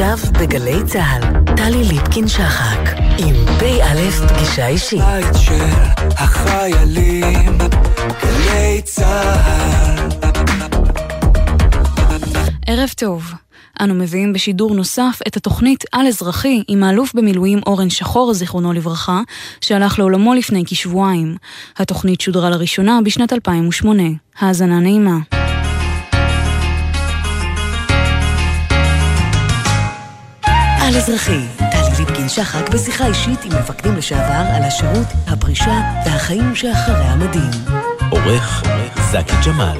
[0.00, 2.78] עכשיו בגלי צה"ל, טלי ליפקין-שחק,
[3.18, 5.00] עם פ"א פגישה אישית.
[5.00, 5.64] בית של
[6.18, 7.58] החיילים,
[8.22, 10.08] גלי צה"ל.
[12.66, 13.32] ערב טוב.
[13.80, 19.20] אנו מביאים בשידור נוסף את התוכנית על אזרחי עם האלוף במילואים אורן שחור, זיכרונו לברכה,
[19.60, 21.36] שהלך לעולמו לפני כשבועיים.
[21.76, 24.02] התוכנית שודרה לראשונה בשנת 2008.
[24.38, 25.18] האזנה נעימה.
[30.88, 37.50] על אזרחי, טלי ליפקין-שחק בשיחה אישית עם מפקדים לשעבר על השירות, הפרישה והחיים שאחרי המדים.
[38.10, 38.62] עורך
[39.10, 39.78] זקי ג'מאל.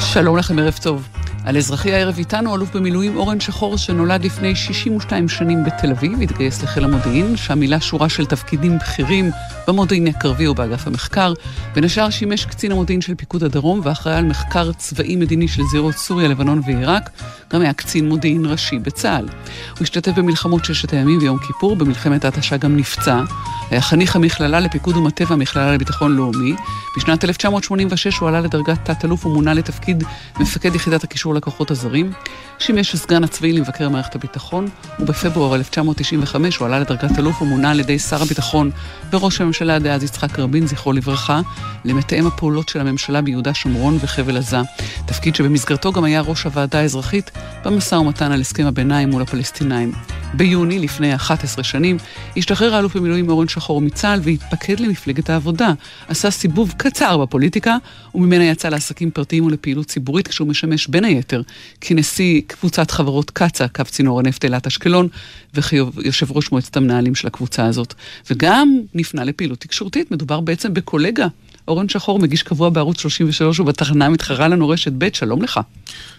[0.00, 1.08] שלום לכם, ערב טוב.
[1.44, 6.62] על אזרחי הערב איתנו אלוף במילואים אורן שחור שנולד לפני 62 שנים בתל אביב, התגייס
[6.62, 9.30] לחיל המודיעין, שם מילא שורה של תפקידים בכירים
[9.68, 11.32] במודיעין הקרבי ובאגף המחקר.
[11.74, 15.94] בין השאר שימש קצין המודיעין של פיקוד הדרום ואחראי על מחקר צבאי מדיני של זירות
[15.94, 17.10] סוריה, לבנון ועיראק.
[17.52, 19.24] גם היה קצין מודיעין ראשי בצה"ל.
[19.24, 23.22] הוא השתתף במלחמות ששת הימים ויום כיפור, במלחמת ההתשה גם נפצע.
[23.70, 26.54] היה חניך המכללה לפיקוד ומטה והמכללה לביטחון לאומי.
[26.96, 30.04] בשנת 1986 הוא עלה לדרגת תת-אלוף ומונה לתפקיד
[30.40, 32.12] מפקד יחידת הקישור לכוחות הזרים.
[32.58, 37.98] שימש הסגן הצבאי למבקר מערכת הביטחון, ובפברואר 1995 הוא עלה לדרגת אלוף ומונה על ידי
[37.98, 38.70] שר הביטחון
[39.12, 41.40] וראש הממשלה דאז יצחק רבין, זכרו לברכה,
[41.84, 44.58] למתאם הפעולות של הממשלה ביהודה שומרון וחבל עזה.
[45.06, 47.30] תפקיד שבמסגרתו גם היה ראש הוועדה האזרחית
[47.64, 50.19] במשא ומתן על הסכם הביניים מול הפלסטינאים.
[50.34, 51.96] ביוני, לפני 11 שנים,
[52.36, 55.72] השתחרר האלוף במילואים אורן שחור מצה"ל והתפקד למפלגת העבודה.
[56.08, 57.76] עשה סיבוב קצר בפוליטיקה,
[58.14, 61.42] וממנה יצא לעסקים פרטיים ולפעילות ציבורית, כשהוא משמש בין היתר
[61.80, 65.08] כנשיא קבוצת חברות קצ"א, קו צינור הנפט אילת אשקלון,
[65.54, 67.94] וכיושב ראש מועצת המנהלים של הקבוצה הזאת.
[68.30, 71.26] וגם נפנה לפעילות תקשורתית, מדובר בעצם בקולגה.
[71.68, 75.60] אורן שחור מגיש קבוע בערוץ 33 ובתחנה מתחרה לנו רשת ב', שלום לך.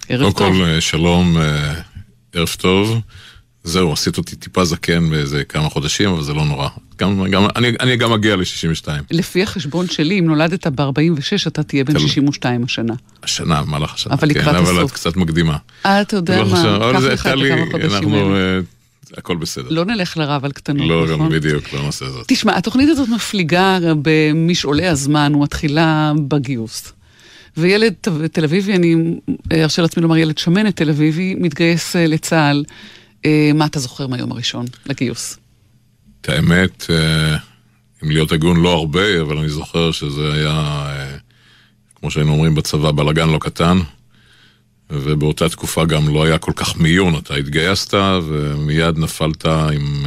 [0.09, 0.37] ערב טוב.
[0.37, 1.37] קודם כל, שלום,
[2.33, 3.01] ערב טוב.
[3.63, 6.69] זהו, עשית אותי טיפה זקן באיזה כמה חודשים, אבל זה לא נורא.
[6.99, 8.87] גם, גם, אני, אני גם אגיע ל-62.
[9.11, 12.93] לפי החשבון שלי, אם נולדת ב-46, אתה תהיה בן 62 השנה.
[13.23, 14.13] השנה, במהלך השנה.
[14.13, 14.69] אבל לקראת כן, הסוף.
[14.69, 15.57] אבל את קצת מקדימה.
[15.85, 17.93] אה, אתה יודע מה, קח לך את כמה חודשים.
[17.93, 19.69] אנחנו, uh, הכל בסדר.
[19.69, 21.19] לא נלך לרב על קטנות, לא, נכון?
[21.19, 22.25] גם בדיוק, לא נעשה זאת.
[22.27, 26.93] תשמע, התוכנית הזאת מפליגה במשעולי הזמן, ומתחילה בגיוס.
[27.57, 27.93] וילד
[28.31, 28.95] תל אביבי, אני
[29.53, 32.63] ארשה לעצמי לומר ילד שמנת תל אביבי, מתגייס לצה"ל.
[33.53, 35.37] מה אתה זוכר מהיום הראשון לגיוס?
[36.21, 36.85] את האמת,
[38.03, 40.85] אם להיות הגון לא הרבה, אבל אני זוכר שזה היה,
[41.95, 43.77] כמו שהיינו אומרים בצבא, בלאגן לא קטן,
[44.89, 47.15] ובאותה תקופה גם לא היה כל כך מיון.
[47.15, 47.93] אתה התגייסת
[48.27, 50.05] ומיד נפלת עם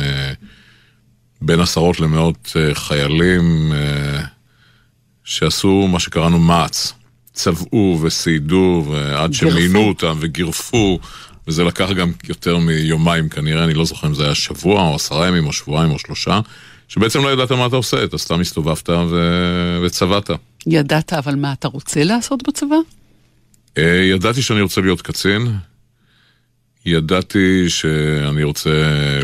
[1.43, 3.73] בין עשרות למאות חיילים
[5.25, 6.93] שעשו מה שקראנו מעץ.
[7.33, 10.99] צבעו וסיידו, ועד שמינו אותם וגירפו.
[11.49, 15.28] וזה לקח גם יותר מיומיים כנראה, אני לא זוכר אם זה היה שבוע או עשרה
[15.28, 16.41] ימים או שבועיים או שלושה,
[16.88, 19.81] שבעצם לא ידעת מה אתה עושה, אתה סתם הסתובבת ו...
[19.84, 20.31] וצבעת.
[20.66, 22.77] ידעת אבל מה אתה רוצה לעשות בצבא?
[24.10, 25.56] ידעתי שאני רוצה להיות קצין,
[26.87, 28.71] ידעתי שאני רוצה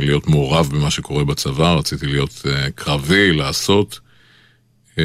[0.01, 2.43] להיות מעורב במה שקורה בצבא, רציתי להיות
[2.75, 4.01] קרבי, לעשות.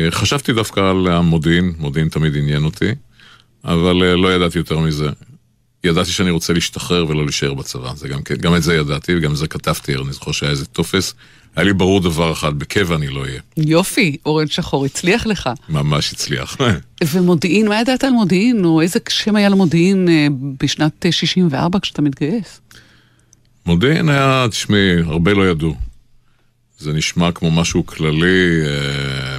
[0.09, 2.91] חשבתי דווקא על המודיעין, מודיעין תמיד עניין אותי,
[3.63, 5.09] אבל לא ידעתי יותר מזה.
[5.85, 9.37] ידעתי שאני רוצה להשתחרר ולא להישאר בצבא, זה גם, גם את זה ידעתי וגם את
[9.37, 11.13] זה כתבתי, אני זוכר שהיה איזה טופס.
[11.55, 13.41] היה לי ברור דבר אחד, בקבע אני לא אהיה.
[13.57, 15.49] יופי, אורן שחור, הצליח לך.
[15.69, 16.57] ממש הצליח.
[17.13, 20.07] ומודיעין, מה ידעת על מודיעין, או איזה שם היה למודיעין
[20.59, 22.61] בשנת 64 כשאתה מתגייס?
[23.65, 25.75] מודיעין היה, תשמעי, הרבה לא ידעו.
[26.79, 29.37] זה נשמע כמו משהו כללי, אה,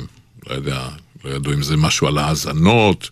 [0.51, 0.89] לא יודע,
[1.25, 3.11] לא ידעו אם זה משהו על האזנות,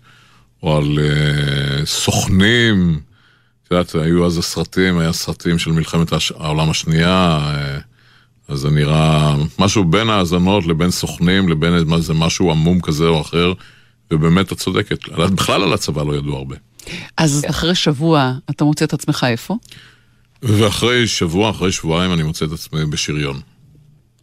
[0.63, 3.01] או על אה, סוכנים.
[3.65, 7.41] את יודעת, היו אז הסרטים, היה סרטים של מלחמת העולם השנייה,
[8.49, 13.53] אז זה נראה משהו בין האזנות לבין סוכנים, לבין איזה משהו עמום כזה או אחר,
[14.11, 16.57] ובאמת את צודקת, בכלל על הצבא לא ידעו הרבה.
[17.17, 19.57] אז אחרי שבוע אתה מוצא את עצמך איפה?
[20.43, 23.41] ואחרי שבוע, אחרי שבועיים אני מוצא את עצמי בשריון.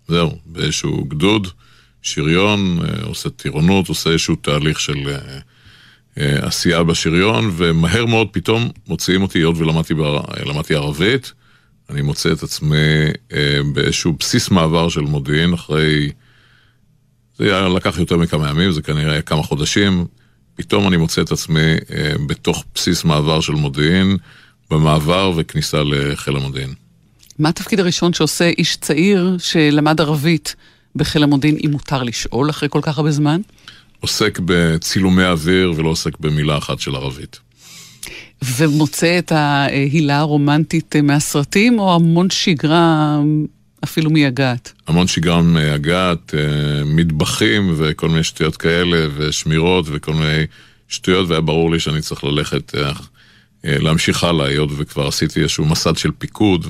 [0.08, 1.48] זהו, באיזשהו גדוד,
[2.02, 5.18] שריון, עושה טירונות, עושה איזשהו תהליך של...
[6.18, 11.32] עשייה בשריון, ומהר מאוד פתאום מוציאים אותי, היות ולמדתי ערבית,
[11.90, 12.78] אני מוצא את עצמי
[13.74, 16.10] באיזשהו בסיס מעבר של מודיעין, אחרי...
[17.38, 20.06] זה לקח יותר מכמה ימים, זה כנראה כמה חודשים,
[20.56, 21.76] פתאום אני מוצא את עצמי
[22.28, 24.18] בתוך בסיס מעבר של מודיעין,
[24.72, 26.74] במעבר וכניסה לחיל המודיעין.
[27.40, 30.56] מה התפקיד הראשון שעושה איש צעיר שלמד ערבית
[30.96, 33.42] בחיל המודיעין, אם מותר לשאול, אחרי כל כך הרבה זמן?
[34.02, 37.40] עוסק בצילומי אוויר ולא עוסק במילה אחת של ערבית.
[38.58, 43.20] ומוצא את ההילה הרומנטית מהסרטים, או המון שגרה
[43.84, 44.74] אפילו מייגעת?
[44.88, 50.46] המון שגרה מייגעת, אה, מטבחים וכל מיני שטויות כאלה, ושמירות וכל מיני
[50.88, 52.92] שטויות, והיה ברור לי שאני צריך ללכת, אה,
[53.66, 56.68] אה, להמשיך הלאה, היות וכבר עשיתי איזשהו מסד של פיקוד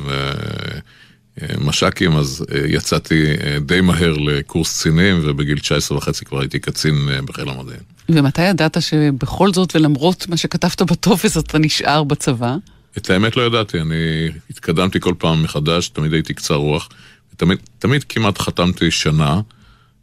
[1.37, 3.23] ומש"קים, אז יצאתי
[3.65, 6.95] די מהר לקורס קצינים, ובגיל 19 וחצי כבר הייתי קצין
[7.25, 7.81] בחיל המודיעין.
[8.09, 12.55] ומתי ידעת שבכל זאת, ולמרות מה שכתבת בטופס, אתה נשאר בצבא?
[12.97, 16.89] את האמת לא ידעתי, אני התקדמתי כל פעם מחדש, תמיד הייתי קצר רוח.
[17.37, 19.41] תמיד, תמיד כמעט חתמתי שנה,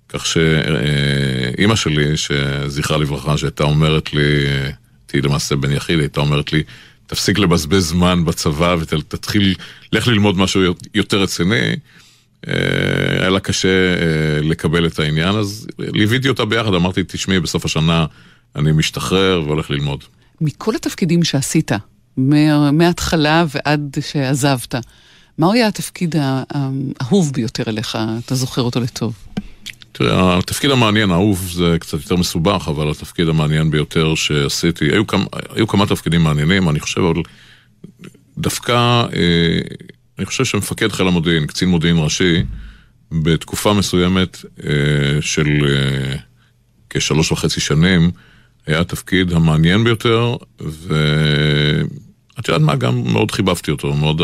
[0.09, 4.47] כך שאימא שלי, שזכרה לברכה, שהייתה אומרת לי,
[5.13, 6.63] הייתי למעשה בן יחיד, הייתה אומרת לי,
[7.09, 9.55] תפסיק לבזבז זמן בצבא ותתחיל,
[9.93, 11.77] לך ללמוד משהו יותר רציני.
[12.49, 12.55] אה,
[13.21, 18.07] היה לה קשה אה, לקבל את העניין, אז ליוויתי אותה ביחד, אמרתי, תשמעי, בסוף השנה
[18.57, 20.05] אני משתחרר והולך ללמוד.
[20.41, 21.73] מכל התפקידים שעשית,
[22.73, 24.75] מההתחלה ועד שעזבת,
[25.39, 29.15] מהו היה התפקיד האהוב ביותר אליך, אתה זוכר אותו לטוב?
[29.99, 35.25] תראה, התפקיד המעניין, האהוב, זה קצת יותר מסובך, אבל התפקיד המעניין ביותר שעשיתי, היו כמה,
[35.55, 37.23] היו כמה תפקידים מעניינים, אני חושב, אבל
[38.39, 39.61] דווקא, אה,
[40.19, 42.43] אני חושב שמפקד חיל המודיעין, קצין מודיעין ראשי,
[43.13, 44.71] בתקופה מסוימת אה,
[45.21, 46.17] של אה,
[46.91, 48.11] כשלוש וחצי שנים,
[48.67, 54.23] היה התפקיד המעניין ביותר, ואת יודעת מה, גם מאוד חיבבתי אותו, מאוד,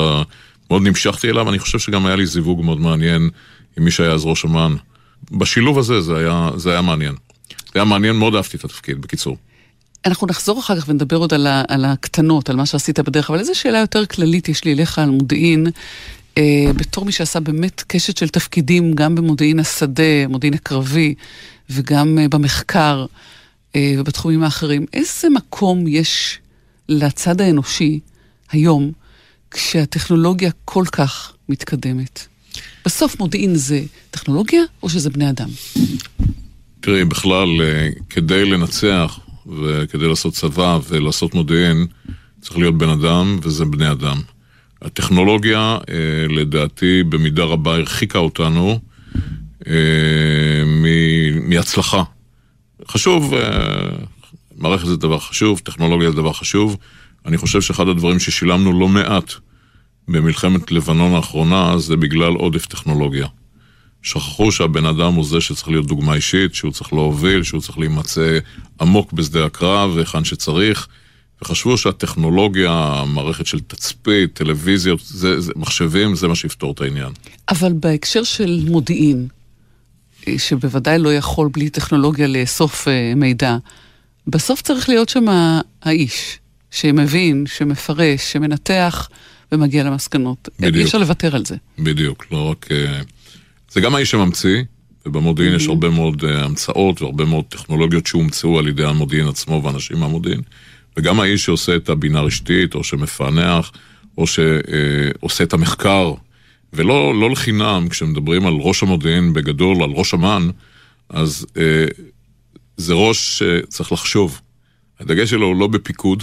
[0.70, 3.30] מאוד נמשכתי אליו, אני חושב שגם היה לי זיווג מאוד מעניין
[3.78, 4.76] עם מי שהיה אז ראש אמ"ן.
[5.30, 7.14] בשילוב הזה זה היה, זה היה מעניין.
[7.48, 9.36] זה היה מעניין, מאוד אהבתי את התפקיד, בקיצור.
[10.06, 13.38] אנחנו נחזור אחר כך ונדבר עוד על, ה, על הקטנות, על מה שעשית בדרך, אבל
[13.38, 15.66] איזו שאלה יותר כללית יש לי אליך על מודיעין,
[16.38, 21.14] אה, בתור מי שעשה באמת קשת של תפקידים, גם במודיעין השדה, מודיעין הקרבי,
[21.70, 23.06] וגם אה, במחקר
[23.76, 24.86] אה, ובתחומים האחרים.
[24.92, 26.38] איזה מקום יש
[26.88, 28.00] לצד האנושי
[28.50, 28.92] היום,
[29.50, 32.26] כשהטכנולוגיה כל כך מתקדמת?
[32.84, 35.48] בסוף מודיעין זה טכנולוגיה או שזה בני אדם?
[36.80, 39.18] תראי, בכלל, אה, כדי לנצח
[39.58, 41.86] וכדי לעשות צבא ולעשות מודיעין,
[42.40, 44.20] צריך להיות בן אדם וזה בני אדם.
[44.82, 48.78] הטכנולוגיה, אה, לדעתי, במידה רבה הרחיקה אותנו
[49.66, 49.72] אה,
[51.48, 52.02] מהצלחה.
[52.88, 53.34] חשוב,
[54.56, 56.76] מערכת זה דבר חשוב, טכנולוגיה זה דבר חשוב.
[57.26, 59.32] אני חושב שאחד הדברים ששילמנו לא מעט
[60.08, 63.26] במלחמת לבנון האחרונה זה בגלל עודף טכנולוגיה.
[64.02, 68.38] שכחו שהבן אדם הוא זה שצריך להיות דוגמה אישית, שהוא צריך להוביל, שהוא צריך להימצא
[68.80, 70.88] עמוק בשדה הקרב והיכן שצריך,
[71.42, 77.12] וחשבו שהטכנולוגיה, המערכת של תצפית, טלוויזיות, זה, זה, מחשבים, זה מה שיפתור את העניין.
[77.48, 79.28] אבל בהקשר של מודיעין,
[80.38, 83.56] שבוודאי לא יכול בלי טכנולוגיה לאסוף אה, מידע,
[84.26, 85.24] בסוף צריך להיות שם
[85.82, 86.38] האיש
[86.70, 89.08] שמבין, שמפרש, שמנתח.
[89.54, 90.48] ומגיע למסקנות.
[90.58, 90.76] בדיוק.
[90.76, 91.56] אי אפשר לוותר על זה.
[91.78, 92.68] בדיוק, לא רק...
[92.70, 93.00] אה,
[93.70, 94.62] זה גם האיש שממציא,
[95.06, 95.56] ובמודיעין mm-hmm.
[95.56, 100.40] יש הרבה מאוד uh, המצאות והרבה מאוד טכנולוגיות שהומצאו על ידי המודיעין עצמו ואנשים מהמודיעין,
[100.96, 103.72] וגם האיש שעושה את הבינה רשתית, או שמפענח,
[104.18, 106.14] או שעושה uh, את המחקר,
[106.72, 110.48] ולא לא לחינם, כשמדברים על ראש המודיעין בגדול, על ראש אמ"ן,
[111.08, 112.00] אז uh,
[112.76, 114.40] זה ראש שצריך לחשוב.
[115.00, 116.22] הדגש שלו הוא לא בפיקוד.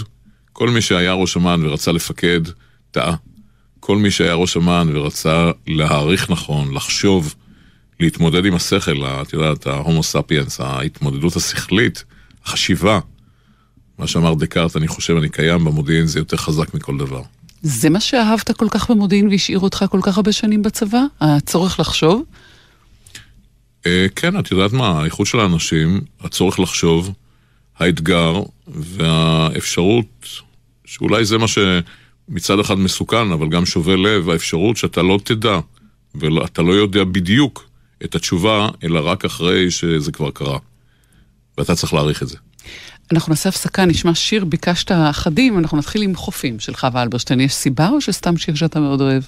[0.54, 2.42] כל מי שהיה ראש אמ"ן ורצה לפקד,
[2.92, 3.16] טעה.
[3.80, 7.36] כל מי שהיה ראש אמ"ן ורצה להעריך נכון, לחשוב,
[8.00, 12.04] להתמודד עם השכל, את יודעת, ההומו ספיאנס, ההתמודדות השכלית,
[12.46, 13.00] החשיבה.
[13.98, 17.22] מה שאמר דקארט, אני חושב, אני קיים במודיעין, זה יותר חזק מכל דבר.
[17.62, 21.02] זה מה שאהבת כל כך במודיעין והשאיר אותך כל כך הרבה שנים בצבא?
[21.22, 22.24] הצורך לחשוב?
[23.86, 27.14] אה, כן, את יודעת מה, האיכות של האנשים, הצורך לחשוב,
[27.80, 30.28] האתגר והאפשרות,
[30.86, 31.58] שאולי זה מה ש...
[32.30, 35.60] מצד אחד מסוכן, אבל גם שובה לב, האפשרות שאתה לא תדע,
[36.16, 37.66] ואתה לא יודע בדיוק
[38.04, 40.58] את התשובה, אלא רק אחרי שזה כבר קרה.
[41.58, 42.38] ואתה צריך להעריך את זה.
[43.12, 47.40] אנחנו נעשה הפסקה, נשמע שיר, ביקשת אחדים, אנחנו נתחיל עם חופים של חווה אלברשטיין.
[47.40, 49.24] יש סיבה או שסתם שיר שאתה מאוד אוהב?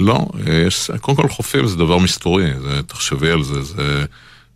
[0.00, 0.26] לא,
[0.66, 4.04] יש, קודם כל חופים זה דבר מסתורי, זה, תחשבי על זה, זה,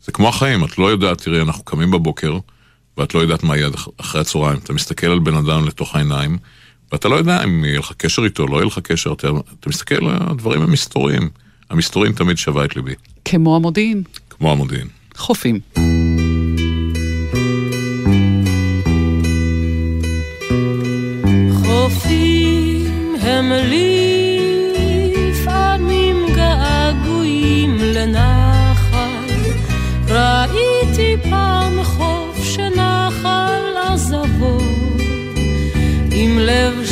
[0.04, 2.38] זה כמו החיים, את לא יודעת, תראי, אנחנו קמים בבוקר,
[2.98, 4.58] ואת לא יודעת מה יהיה אחרי הצהריים.
[4.64, 6.38] אתה מסתכל על בן אדם לתוך העיניים,
[6.94, 9.28] ואתה לא יודע אם יהיה לך קשר איתו, לא יהיה לך קשר, אתה,
[9.60, 11.28] אתה מסתכל על הדברים המסתוריים.
[11.70, 12.94] המסתוריים תמיד שווה את ליבי.
[13.24, 14.02] כמו המודיעין.
[14.30, 14.86] כמו המודיעין.
[15.16, 15.60] חופים.
[21.64, 24.03] חופים הם לי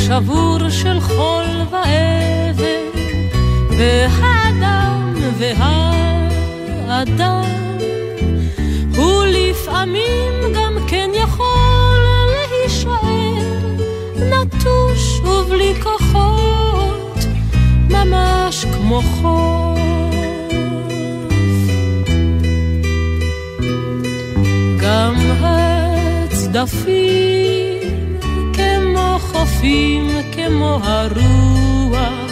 [0.07, 2.99] שבור של חול ואבן,
[3.77, 7.43] והאדם והאדם,
[8.95, 11.99] הוא לפעמים גם כן יכול
[12.33, 13.75] להישאר
[14.15, 17.17] נטוש ובלי כוחות,
[17.89, 19.79] ממש כמו חול.
[24.81, 25.15] גם
[26.21, 27.62] הצדפים
[29.43, 32.31] כמו חופים, כמו הרוח,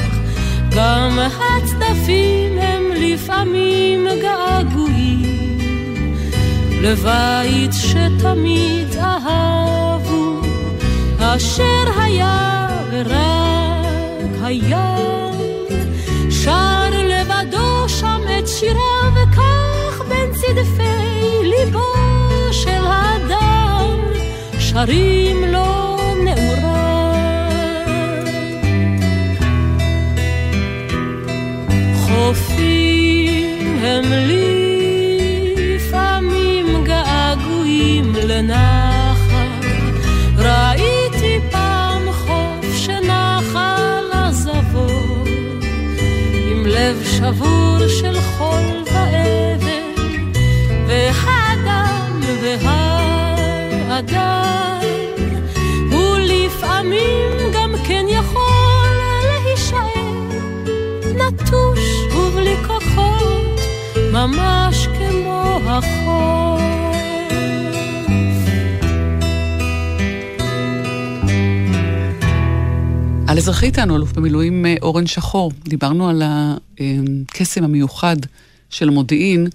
[0.75, 5.67] גם הצדפים הם לפעמים געגועים.
[6.81, 10.41] לבית שתמיד אהבו,
[11.19, 15.39] אשר היה ורק הים,
[16.29, 21.93] שר לבדו שם את שיריו וכך בין צדפי ליבו
[22.51, 23.97] של האדם.
[24.59, 25.80] שרים לו
[33.91, 34.11] הם
[35.57, 39.47] לפעמים געגועים לנחל,
[40.37, 44.87] ראיתי פעם חוף שנחה לעזבו,
[46.51, 50.31] עם לב שבור של חול ואבן,
[50.87, 54.11] והאדם והאדם,
[55.91, 56.17] הוא
[64.11, 66.61] ממש כמו החוף.
[73.27, 75.51] על אזרחי איתנו, אלוף במילואים אה, אורן שחור.
[75.63, 78.15] דיברנו על הקסם המיוחד
[78.69, 79.47] של המודיעין.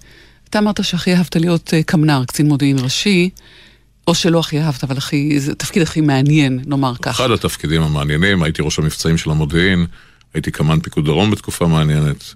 [0.49, 3.29] אתה אמרת שהכי אהבת להיות אה, קמנר, קצין מודיעין ראשי,
[4.07, 7.19] או שלא הכי אהבת, אבל הכי, זה התפקיד הכי מעניין, נאמר כך.
[7.19, 9.85] אחד התפקידים המעניינים, הייתי ראש המבצעים של המודיעין,
[10.33, 12.33] הייתי קמ"ן פיקוד דרום בתקופה מעניינת.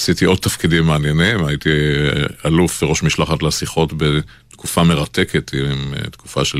[0.00, 6.44] עשיתי עוד תפקידים מעניינים, הייתי אה, אלוף וראש משלחת לשיחות בתקופה מרתקת, עם אה, תקופה
[6.44, 6.58] של,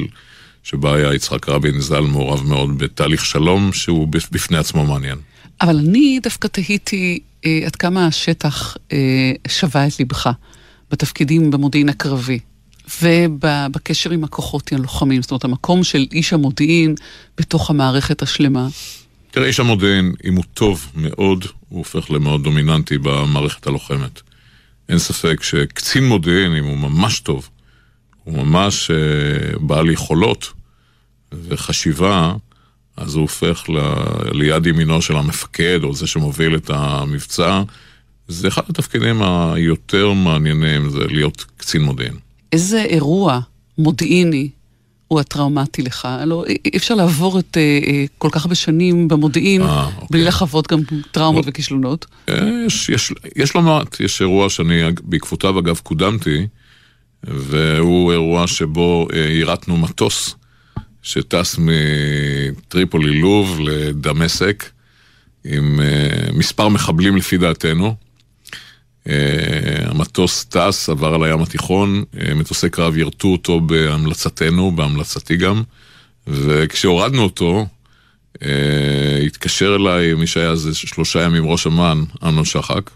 [0.63, 5.19] שבה היה יצחק רבין ז"ל מעורב מאוד בתהליך שלום, שהוא בפני עצמו מעניין.
[5.61, 10.31] אבל אני דווקא תהיתי אה, עד כמה השטח אה, שווה את ליבך
[10.91, 12.39] בתפקידים במודיעין הקרבי.
[13.03, 16.95] ובקשר עם הכוחות הלוחמים, זאת אומרת, המקום של איש המודיעין
[17.39, 18.69] בתוך המערכת השלמה.
[19.31, 24.21] תראה, איש המודיעין, אם הוא טוב מאוד, הוא הופך למאוד דומיננטי במערכת הלוחמת.
[24.89, 27.49] אין ספק שקצין מודיעין, אם הוא ממש טוב,
[28.25, 30.53] הוא ממש אה, בעל יכולות
[31.33, 32.35] וחשיבה,
[32.97, 33.79] אז הוא הופך ל,
[34.33, 37.63] ליד ימינו של המפקד, או זה שמוביל את המבצע.
[38.29, 42.15] זה אחד התפקידים היותר מעניינים, זה להיות קצין מודיעין.
[42.53, 43.41] איזה אירוע
[43.79, 44.49] מודיעיני
[45.11, 46.09] הוא הטראומטי לך?
[46.27, 50.07] לא, אי אפשר לעבור את אה, אה, כל כך הרבה שנים במודיעין אה, אוקיי.
[50.11, 51.51] בלי לחוות גם טראומות לא.
[51.51, 52.07] וכישלונות.
[52.29, 56.47] אה, יש, יש, יש לא מעט, יש אירוע שאני בעקבותיו אגב קודמתי,
[57.25, 60.35] והוא אירוע שבו אה, יירטנו מטוס
[61.03, 64.65] שטס מטריפולי לוב לדמשק
[65.45, 67.95] עם אה, מספר מחבלים לפי דעתנו.
[69.09, 69.15] אה,
[69.85, 75.63] המטוס טס, עבר על הים התיכון, אה, מטוסי קרב ירטו אותו בהמלצתנו, בהמלצתי גם,
[76.27, 77.67] וכשהורדנו אותו,
[78.43, 82.91] אה, התקשר אליי מי שהיה אז שלושה ימים ראש אמ"ן, אמנון שחק,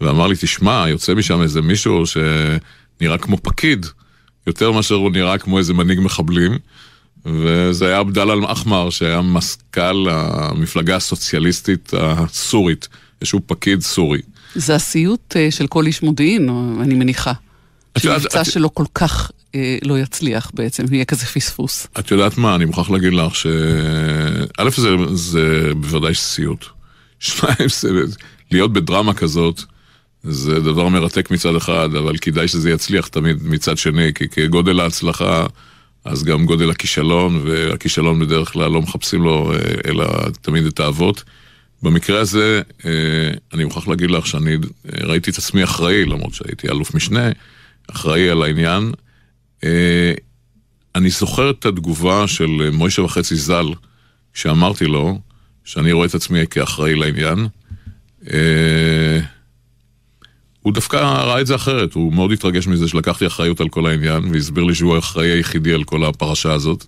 [0.00, 3.86] ואמר לי, תשמע, יוצא משם איזה מישהו שנראה כמו פקיד,
[4.46, 6.58] יותר מאשר הוא נראה כמו איזה מנהיג מחבלים,
[7.26, 12.88] וזה היה עבדאללה אל-אחמר, שהיה מזכ"ל המפלגה הסוציאליסטית הסורית,
[13.20, 14.20] איזשהו פקיד סורי.
[14.54, 16.48] זה הסיוט אה, של כל איש מודיעין,
[16.80, 17.32] אני מניחה.
[17.98, 21.86] שמבצע את- שלו כל כך אה, לא יצליח בעצם, יהיה כזה פספוס.
[21.98, 23.46] את יודעת מה, אני מוכרח להגיד לך ש...
[24.58, 26.64] א', זה, זה בוודאי סיוט.
[27.18, 27.88] שניים, זה...
[28.50, 29.60] להיות בדרמה כזאת,
[30.24, 35.46] זה דבר מרתק מצד אחד, אבל כדאי שזה יצליח תמיד מצד שני, כי כגודל ההצלחה,
[36.04, 39.58] אז גם גודל הכישלון, והכישלון בדרך כלל לא מחפשים לו אה,
[39.90, 40.06] אלא
[40.40, 41.22] תמיד את האבות.
[41.82, 42.90] במקרה הזה, אה,
[43.52, 47.30] אני מוכרח להגיד לך שאני אה, ראיתי את עצמי אחראי, למרות שהייתי אלוף משנה,
[47.90, 48.92] אחראי על העניין.
[49.64, 50.12] אה,
[50.94, 53.66] אני זוכר את התגובה של מוישה וחצי ז"ל,
[54.32, 55.20] כשאמרתי לו
[55.64, 57.48] שאני רואה את עצמי כאחראי לעניין.
[60.60, 64.24] הוא דווקא ראה את זה אחרת, הוא מאוד התרגש מזה שלקחתי אחריות על כל העניין,
[64.32, 66.84] והסביר לי שהוא האחראי היחידי על כל הפרשה הזאת.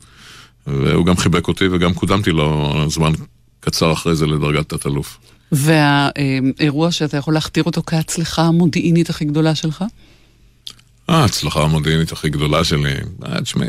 [0.67, 3.13] והוא גם חיבק אותי וגם קודמתי לו זמן
[3.67, 5.19] קצר אחרי זה לדרגת תת-אלוף.
[5.53, 9.85] והאירוע שאתה יכול להכתיר אותו כהצלחה המודיעינית הכי גדולה שלך?
[11.09, 12.95] ההצלחה המודיעינית הכי גדולה שלי,
[13.27, 13.69] אה, תשמעי,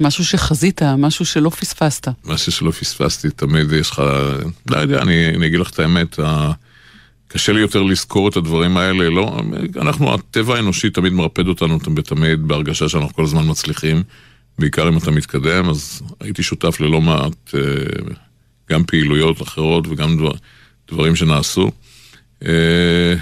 [0.00, 2.08] משהו שחזית, משהו שלא פספסת.
[2.24, 4.02] משהו שלא פספסתי, תמיד יש לך,
[4.70, 6.52] לא יודע, אני, אני אגיד לך את האמת, ה...
[7.28, 9.40] קשה לי יותר לזכור את הדברים האלה, לא,
[9.76, 14.02] אנחנו, הטבע האנושי תמיד מרפד אותנו תמיד בהרגשה שאנחנו כל הזמן מצליחים,
[14.58, 17.60] בעיקר אם אתה מתקדם, אז הייתי שותף ללא מעט, אה,
[18.72, 20.32] גם פעילויות אחרות וגם דבר,
[20.90, 21.70] דברים שנעשו.
[22.46, 23.14] אה,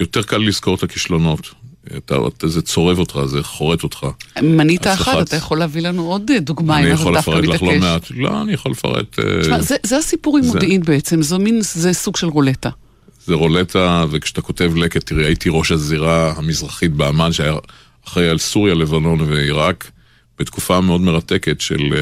[0.00, 1.50] יותר קל לזכור את הכישלונות.
[1.96, 4.06] אתה, זה צורב אותך, זה חורט אותך.
[4.42, 7.28] מנית אחת, אתה יכול להביא לנו עוד דוגמה, אם אתה דווקא מתעקש.
[7.28, 8.06] אני יכול לפרט לך לא מעט.
[8.10, 9.18] לא, אני יכול לפרט...
[9.42, 10.52] תשמע, זה, זה הסיפור עם זה...
[10.52, 12.70] מודיעין בעצם, זה מין, זה סוג של רולטה.
[13.26, 17.54] זה רולטה, וכשאתה כותב לקט, תראי, הייתי ראש הזירה המזרחית באמ"ן, שהיה
[18.06, 19.90] אחראי על סוריה, לבנון ועיראק,
[20.38, 21.94] בתקופה מאוד מרתקת של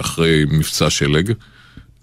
[0.00, 1.32] אחרי מבצע שלג,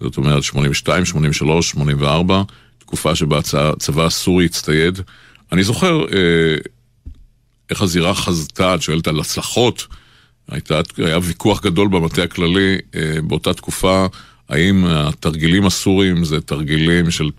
[0.01, 2.44] זאת אומרת 82, 83, 84,
[2.79, 5.00] תקופה שבה הצבא הסורי הצטייד.
[5.51, 6.56] אני זוכר אה,
[7.70, 9.88] איך הזירה חזתה, את שואלת על הצלחות,
[10.51, 14.06] הייתה, היה ויכוח גדול במטה הכללי אה, באותה תקופה,
[14.50, 17.29] האם התרגילים הסוריים זה תרגילים של,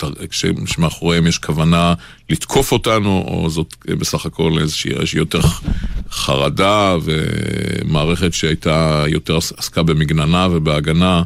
[0.66, 1.94] שמאחוריהם יש כוונה
[2.30, 5.40] לתקוף אותנו, או זאת בסך הכל איזושהי יותר
[6.10, 11.22] חרדה ומערכת שהייתה יותר עסקה במגננה ובהגנה אה,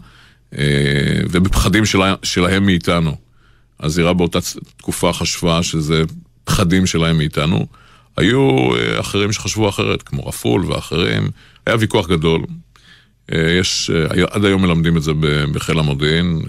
[1.31, 3.17] ובפחדים שלה, שלהם מאיתנו.
[3.81, 4.39] הזירה באותה
[4.77, 6.03] תקופה חשבה שזה
[6.45, 7.67] פחדים שלהם מאיתנו.
[8.17, 11.29] היו אה, אחרים שחשבו אחרת, כמו רפול ואחרים.
[11.67, 12.45] היה ויכוח גדול.
[13.33, 15.13] אה, יש, אה, עד היום מלמדים את זה
[15.53, 16.41] בחיל המודיעין,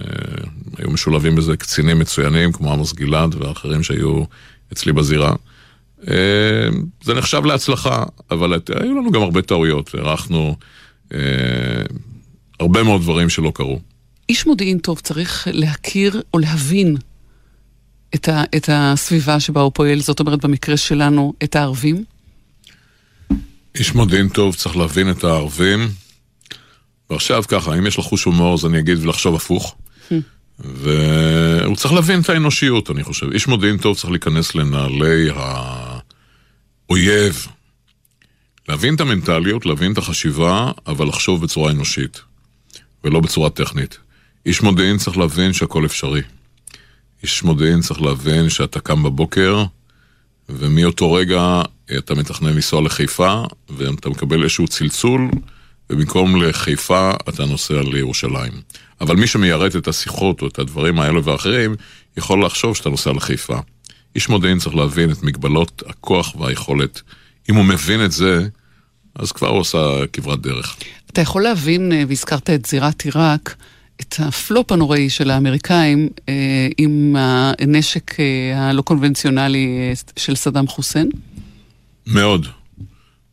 [0.77, 4.23] היו משולבים בזה קצינים מצוינים כמו עמוס גלעד ואחרים שהיו
[4.73, 5.33] אצלי בזירה.
[7.03, 10.55] זה נחשב להצלחה, אבל היו לנו גם הרבה טעויות, הערכנו
[12.59, 13.79] הרבה מאוד דברים שלא קרו.
[14.29, 16.97] איש מודיעין טוב צריך להכיר או להבין
[18.15, 22.03] את, ה, את הסביבה שבה הוא פועל, זאת אומרת במקרה שלנו, את הערבים?
[23.75, 25.89] איש מודיעין טוב צריך להבין את הערבים.
[27.09, 29.75] ועכשיו ככה, אם יש לו חוש הומור אז אני אגיד ולחשוב הפוך.
[30.59, 33.31] והוא צריך להבין את האנושיות, אני חושב.
[33.31, 35.29] איש מודיעין טוב צריך להיכנס לנעלי
[36.89, 37.47] האויב.
[38.69, 42.21] להבין את המנטליות, להבין את החשיבה, אבל לחשוב בצורה אנושית,
[43.03, 43.97] ולא בצורה טכנית.
[44.45, 46.21] איש מודיעין צריך להבין שהכל אפשרי.
[47.23, 49.65] איש מודיעין צריך להבין שאתה קם בבוקר,
[50.49, 51.61] ומאותו רגע
[51.97, 55.29] אתה מתכנן לנסוע לחיפה, ואתה מקבל איזשהו צלצול,
[55.89, 58.53] ובמקום לחיפה אתה נוסע לירושלים.
[59.01, 61.75] אבל מי שמיירט את השיחות או את הדברים האלה ואחרים,
[62.17, 63.57] יכול לחשוב שאתה נוסע לחיפה.
[64.15, 67.01] איש מודיעין צריך להבין את מגבלות הכוח והיכולת.
[67.49, 68.47] אם הוא מבין את זה,
[69.15, 70.75] אז כבר הוא עושה כברת דרך.
[71.11, 73.55] אתה יכול להבין, אה, והזכרת את זירת עיראק,
[74.01, 81.09] את הפלופ הנוראי של האמריקאים אה, עם הנשק אה, הלא קונבנציונלי אה, של סדאם חוסיין?
[82.07, 82.47] מאוד.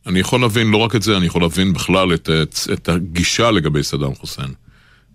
[0.07, 3.51] אני יכול להבין לא רק את זה, אני יכול להבין בכלל את, את, את הגישה
[3.51, 4.53] לגבי סדאם חוסיין.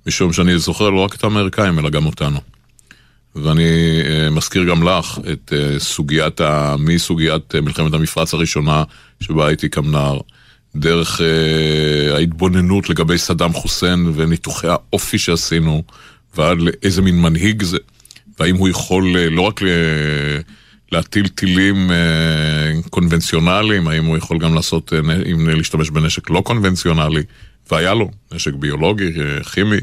[0.06, 2.40] משום שאני זוכר לא רק את האמריקאים, אלא גם אותנו.
[3.34, 3.62] ואני
[4.02, 6.40] uh, מזכיר גם לך את uh, סוגיית,
[6.78, 8.84] מסוגיית uh, מלחמת המפרץ הראשונה,
[9.20, 10.18] שבה הייתי כמנר,
[10.78, 15.82] דרך אה, ההתבוננות לגבי סדאם חוסיין וניתוחי האופי שעשינו,
[16.36, 17.78] ועד לאיזה מין מנהיג זה,
[18.40, 19.66] והאם הוא יכול אה, לא רק ל...
[20.92, 24.98] להטיל טילים אה, קונבנציונליים, האם הוא יכול גם לעשות, אה,
[25.32, 27.22] אם להשתמש בנשק לא קונבנציונלי,
[27.70, 29.76] והיה לו נשק ביולוגי, אה, כימי,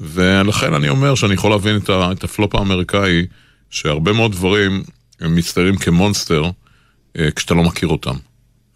[0.00, 3.26] ולכן אני אומר שאני יכול להבין את, ה, את הפלופ האמריקאי,
[3.70, 4.82] שהרבה מאוד דברים
[5.20, 6.50] הם מצטיירים כמונסטר
[7.18, 8.14] אה, כשאתה לא מכיר אותם.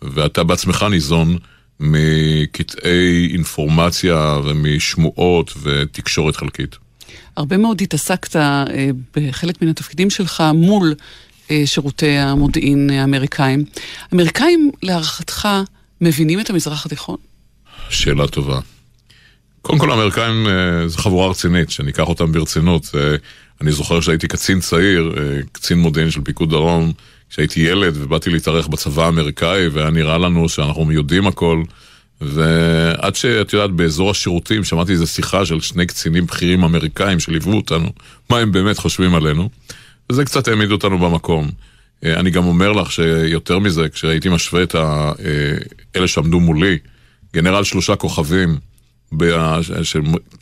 [0.02, 1.38] ואתה בעצמך ניזון
[1.80, 6.76] מקטעי אינפורמציה ומשמועות ותקשורת חלקית.
[7.36, 8.64] הרבה מאוד התעסקת אה,
[9.16, 10.94] בחלק מן התפקידים שלך מול
[11.50, 13.64] אה, שירותי המודיעין האמריקאים.
[14.14, 15.48] אמריקאים, להערכתך,
[16.00, 17.16] מבינים את המזרח התיכון?
[17.88, 18.60] שאלה טובה.
[19.62, 22.86] קודם כל, האמריקאים אה, זו חבורה רצינית, שאני אקח אותם ברצינות.
[23.60, 25.14] אני זוכר שהייתי קצין צעיר,
[25.52, 26.92] קצין מודיעין של פיקוד דרום,
[27.30, 31.62] כשהייתי ילד ובאתי להתארח בצבא האמריקאי והיה נראה לנו שאנחנו יודעים הכל.
[32.20, 37.92] ועד שאת יודעת באזור השירותים שמעתי איזו שיחה של שני קצינים בכירים אמריקאים שליוו אותנו
[38.30, 39.48] מה הם באמת חושבים עלינו.
[40.10, 41.50] וזה קצת העמיד אותנו במקום.
[42.04, 45.12] אה, אני גם אומר לך שיותר מזה כשהייתי משווה את אה,
[45.96, 46.78] אלה שעמדו מולי
[47.34, 48.58] גנרל שלושה כוכבים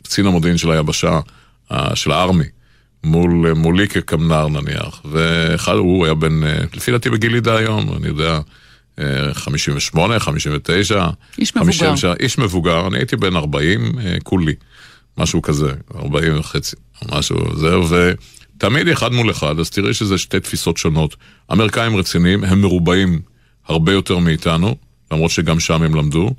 [0.03, 1.19] קצין המודיעין של היבשה
[1.93, 2.45] של הארמי
[3.03, 8.07] מול, מולי כקמנר נניח, ואחד הוא היה בן, אה, לפי דעתי בגילי דה היום, אני
[8.07, 8.39] יודע,
[9.33, 11.09] 58, 59.
[11.37, 11.71] איש מבוגר.
[11.71, 14.53] 57, איש מבוגר, אני הייתי בן 40, אה, כולי,
[15.17, 16.75] משהו כזה, 40 וחצי,
[17.11, 21.15] משהו, זהו, ותמיד אחד מול אחד, אז תראי שזה שתי תפיסות שונות.
[21.51, 23.21] אמריקאים רציניים, הם מרובעים
[23.67, 24.75] הרבה יותר מאיתנו,
[25.11, 26.29] למרות שגם שם הם למדו,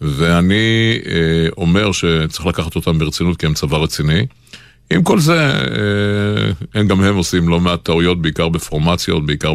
[0.00, 4.26] ואני אה, אומר שצריך לקחת אותם ברצינות כי הם צבא רציני.
[4.94, 9.52] עם כל זה, אה, הם גם הם עושים לא מעט טעויות, בעיקר בפורמציות, בעיקר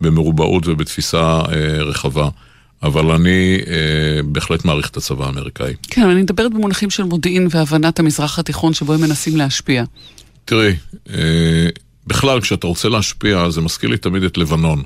[0.00, 2.28] במרובעות ובתפיסה אה, רחבה.
[2.84, 5.74] אבל אני אה, בהחלט מעריך את הצבא האמריקאי.
[5.82, 9.84] כן, אני מדברת במונחים של מודיעין והבנת המזרח התיכון שבו הם מנסים להשפיע.
[10.44, 10.76] תראי,
[11.10, 11.68] אה,
[12.06, 14.82] בכלל כשאתה רוצה להשפיע זה מזכיר לי תמיד את לבנון.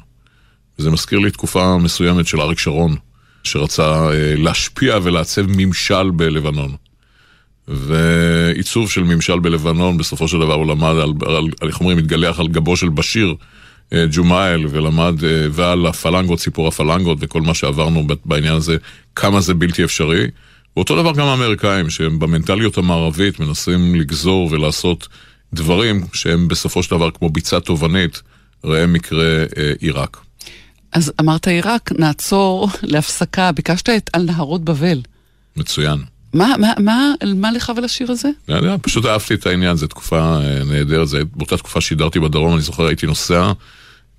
[0.79, 2.97] זה מזכיר לי תקופה מסוימת של אריק שרון,
[3.45, 6.75] שרצה אה, להשפיע ולעצב ממשל בלבנון.
[7.69, 12.49] ועיצוב של ממשל בלבנון, בסופו של דבר הוא למד, על, על, איך אומרים, התגלח על
[12.49, 13.35] גבו של בשיר
[13.93, 18.77] אה, ג'ומאייל, ולמד, אה, ועל הפלנגות, סיפור הפלנגות וכל מה שעברנו בעניין הזה,
[19.15, 20.27] כמה זה בלתי אפשרי.
[20.77, 25.09] ואותו דבר גם האמריקאים, שהם במנטליות המערבית מנסים לגזור ולעשות
[25.53, 28.23] דברים שהם בסופו של דבר כמו ביצה תובענית,
[28.65, 30.17] ראה מקרה אה, עיראק.
[30.93, 35.01] אז אמרת עיראק, נעצור להפסקה, ביקשת את על נהרות בבל.
[35.57, 35.99] מצוין.
[36.35, 38.29] מה, מה, מה, מה לך ולשיר הזה?
[38.49, 42.63] אני יודע, פשוט אהבתי את העניין, זו תקופה אה, נהדרת, באותה תקופה שידרתי בדרום, אני
[42.63, 43.53] זוכר, הייתי נוסע,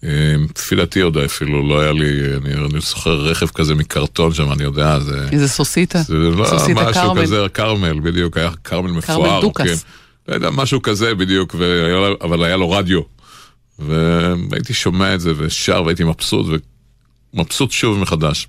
[0.04, 0.10] אה,
[0.56, 4.64] לפי דעתי עוד אפילו, לא היה לי, אני, אני זוכר רכב כזה מקרטון שם, אני
[4.64, 5.28] יודע, זה...
[5.32, 6.02] איזה סוסיתא?
[6.02, 7.22] זה לא, סוסיתא משהו כרמל.
[7.22, 9.28] כזה, כרמל, בדיוק, היה כרמל מפואר.
[9.28, 9.64] כרמל דוכס.
[9.64, 9.74] כן,
[10.28, 13.02] לא יודע, משהו כזה בדיוק, והיה, אבל היה לו רדיו.
[13.80, 16.62] והייתי שומע את זה ושר והייתי מבסוט,
[17.34, 18.48] ומבסוט שוב מחדש.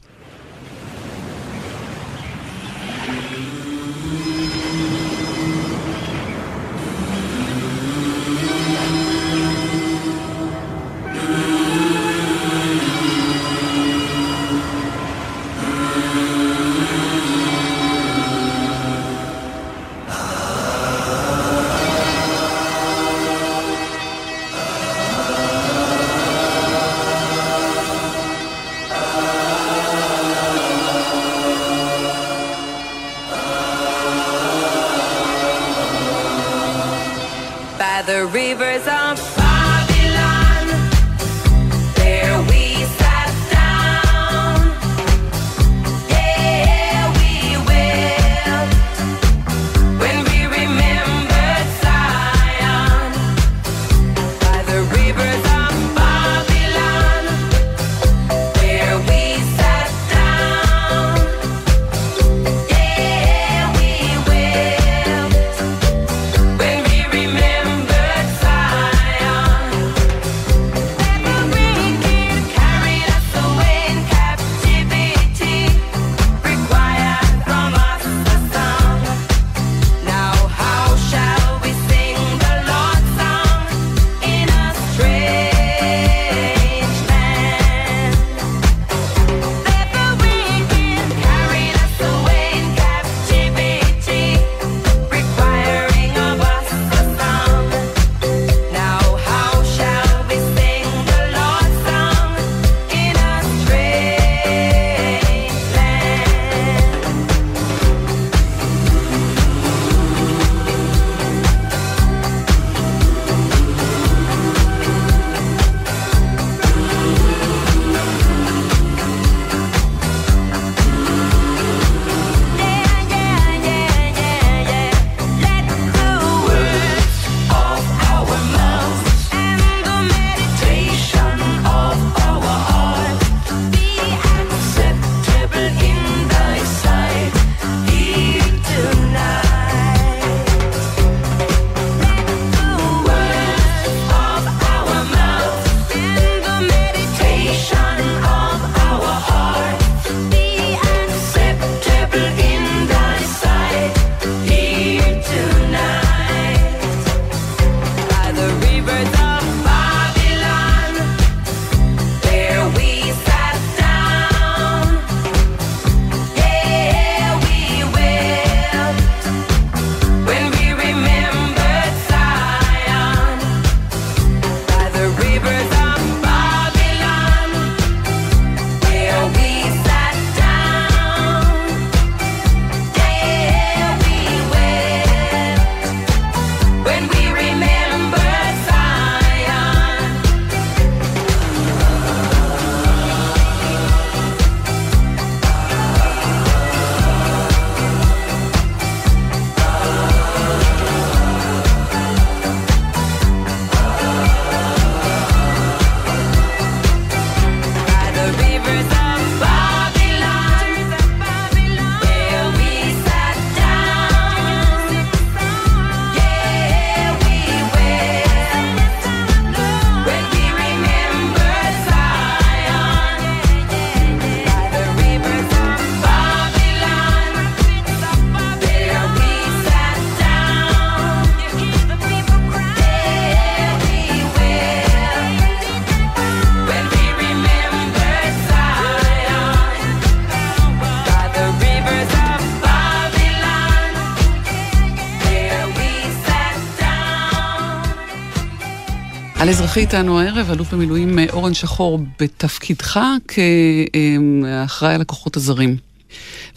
[249.71, 255.77] אזרחי איתנו הערב, אלוף במילואים אורן שחור, בתפקידך כאחראי על הכוחות הזרים.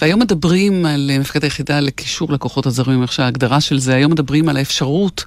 [0.02, 4.58] והיום מדברים על מפקד היחידה לקישור לכוחות הזרים, איך שההגדרה של זה, היום מדברים על
[4.58, 5.26] האפשרות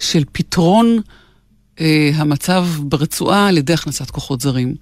[0.00, 0.98] של פתרון
[1.80, 4.74] אה, המצב ברצועה על ידי הכנסת כוחות זרים.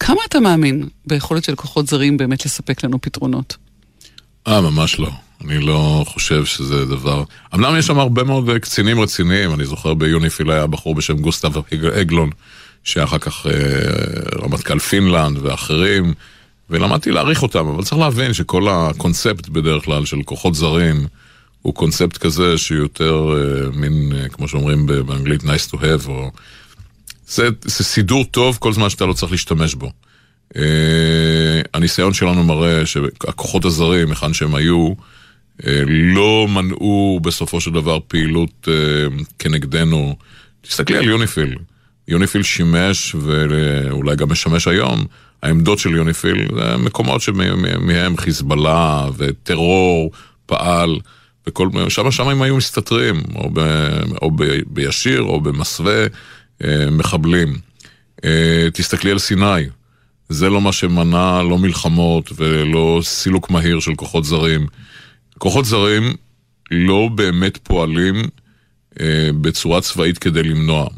[0.00, 3.56] כמה אתה מאמין ביכולת של כוחות זרים באמת לספק לנו פתרונות?
[4.46, 5.10] אה, ממש לא.
[5.44, 7.24] אני לא חושב שזה דבר...
[7.54, 11.52] אמנם יש שם הרבה מאוד אה, קצינים רציניים, אני זוכר ביוניפיל היה בחור בשם גוסטב
[12.00, 12.30] אגלון,
[12.84, 13.52] שהיה אחר כך אה,
[14.42, 16.14] רמטכ"ל פינלנד ואחרים,
[16.70, 21.06] ולמדתי להעריך אותם, אבל צריך להבין שכל הקונספט בדרך כלל של כוחות זרים,
[21.62, 26.30] הוא קונספט כזה שיותר אה, מין, אה, כמו שאומרים באנגלית, nice to have, או...
[27.28, 29.90] זה, זה סידור טוב כל זמן שאתה לא צריך להשתמש בו.
[30.54, 30.56] Uh,
[31.74, 34.94] הניסיון שלנו מראה שהכוחות הזרים, היכן שהם היו, uh,
[35.86, 40.16] לא מנעו בסופו של דבר פעילות uh, כנגדנו.
[40.62, 41.58] תסתכלי על יוניפיל.
[42.08, 45.04] יוניפיל שימש, ואולי גם משמש היום,
[45.42, 50.10] העמדות של יוניפיל זה מקומות שמהם חיזבאללה וטרור
[50.46, 50.98] פעל,
[51.46, 53.60] וכל, שם, שם הם היו מסתתרים, או, ב,
[54.22, 56.06] או ב, בישיר או במסווה
[56.64, 57.56] אה, מחבלים.
[58.24, 59.62] אה, תסתכלי על סיני,
[60.28, 64.66] זה לא מה שמנע לא מלחמות ולא סילוק מהיר של כוחות זרים.
[65.38, 66.14] כוחות זרים
[66.70, 68.22] לא באמת פועלים
[69.00, 70.88] אה, בצורה צבאית כדי למנוע.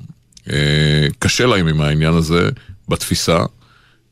[0.51, 2.49] אה, קשה להם עם העניין הזה
[2.88, 3.44] בתפיסה,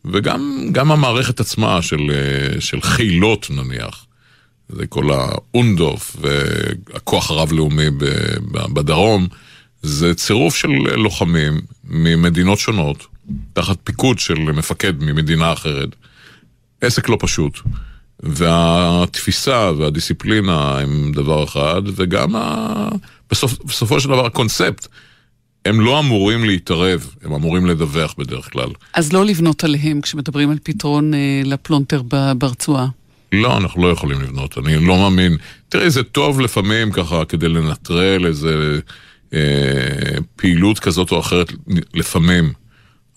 [0.04, 4.06] וגם המערכת עצמה של, אה, של חילות נניח.
[4.68, 7.86] זה כל האונדוף והכוח הרב-לאומי
[8.50, 9.28] בדרום,
[9.82, 13.06] זה צירוף של לוחמים ממדינות שונות,
[13.52, 15.88] תחת פיקוד של מפקד ממדינה אחרת.
[16.80, 17.58] עסק לא פשוט.
[18.24, 22.88] והתפיסה והדיסציפלינה הם דבר אחד, וגם ה...
[23.30, 23.64] בסופ...
[23.64, 24.88] בסופו של דבר הקונספט.
[25.64, 28.68] הם לא אמורים להתערב, הם אמורים לדווח בדרך כלל.
[28.94, 32.02] אז לא לבנות עליהם כשמדברים על פתרון אה, לפלונטר
[32.38, 32.86] ברצועה.
[33.32, 35.36] לא, אנחנו לא יכולים לבנות, אני לא מאמין.
[35.68, 38.80] תראי, זה טוב לפעמים ככה כדי לנטרל איזה
[39.34, 39.38] אה,
[40.36, 41.52] פעילות כזאת או אחרת,
[41.94, 42.52] לפעמים.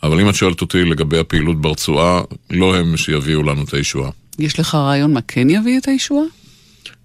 [0.03, 4.09] אבל אם את שואלת אותי לגבי הפעילות ברצועה, לא הם שיביאו לנו את הישועה.
[4.39, 6.25] יש לך רעיון מה כן יביא את הישועה?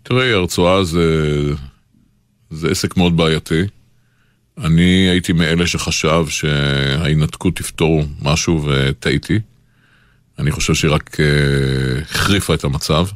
[0.02, 1.06] תראי, הרצועה זה,
[2.50, 3.62] זה עסק מאוד בעייתי.
[4.58, 9.38] אני הייתי מאלה שחשב שההינתקות תפתור משהו וטעיתי.
[10.38, 11.18] אני חושב שהיא רק uh,
[12.10, 13.06] החריפה את המצב.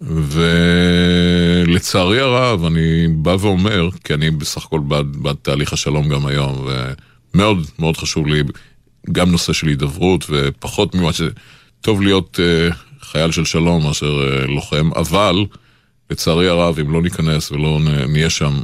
[0.00, 6.68] ולצערי הרב, אני בא ואומר, כי אני בסך הכל בעד, בעד תהליך השלום גם היום,
[7.34, 8.42] ומאוד מאוד חשוב לי
[9.12, 14.90] גם נושא של הידברות, ופחות ממה שטוב להיות uh, חייל של שלום מאשר uh, לוחם,
[14.96, 15.44] אבל
[16.10, 18.60] לצערי הרב, אם לא ניכנס ולא נהיה שם,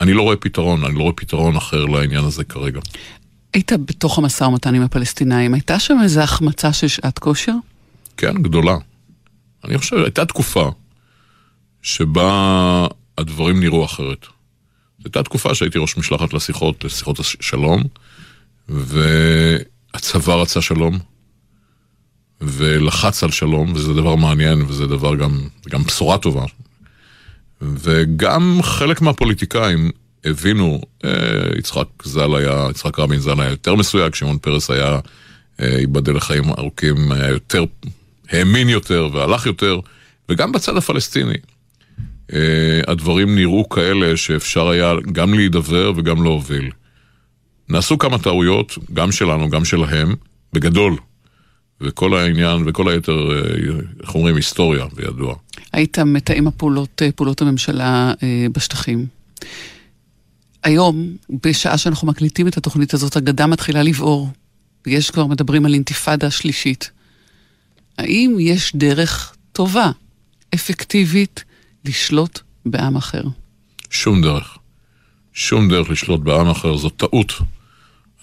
[0.00, 2.80] אני לא רואה פתרון, אני לא רואה פתרון אחר לעניין הזה כרגע.
[3.54, 7.54] היית בתוך המשא ומתן עם הפלסטינאים, הייתה שם איזו החמצה של שעת כושר?
[8.16, 8.76] כן, גדולה.
[9.64, 10.70] אני חושב, הייתה תקופה
[11.82, 12.86] שבה
[13.18, 14.26] הדברים נראו אחרת.
[15.04, 17.82] הייתה תקופה שהייתי ראש משלחת לשיחות, לשיחות השלום,
[18.68, 20.98] והצבא רצה שלום,
[22.40, 26.44] ולחץ על שלום, וזה דבר מעניין, וזה דבר גם, גם בשורה טובה.
[27.60, 29.90] וגם חלק מהפוליטיקאים
[30.24, 31.10] הבינו, אה,
[31.58, 34.98] יצחק ז"ל היה, יצחק רבין ז"ל היה יותר מסויג, שמעון פרס היה,
[35.60, 37.64] אה, ייבדל לחיים ארוכים, היה יותר,
[38.30, 39.80] האמין יותר והלך יותר,
[40.28, 41.38] וגם בצד הפלסטיני.
[42.32, 46.70] אה, הדברים נראו כאלה שאפשר היה גם להידבר וגם להוביל.
[47.68, 50.14] נעשו כמה טעויות, גם שלנו, גם שלהם,
[50.52, 50.96] בגדול.
[51.80, 53.28] וכל העניין וכל היתר,
[54.02, 55.34] איך אומרים, היסטוריה וידוע.
[55.72, 58.12] היית מתאם הפעולות, פעולות הממשלה
[58.52, 59.06] בשטחים.
[60.62, 64.30] היום, בשעה שאנחנו מקליטים את התוכנית הזאת, הגדה מתחילה לבעור.
[64.86, 66.90] יש כבר מדברים על אינתיפאדה שלישית.
[67.98, 69.90] האם יש דרך טובה,
[70.54, 71.44] אפקטיבית,
[71.84, 73.22] לשלוט בעם אחר?
[73.90, 74.58] שום דרך.
[75.32, 77.32] שום דרך לשלוט בעם אחר, זו טעות.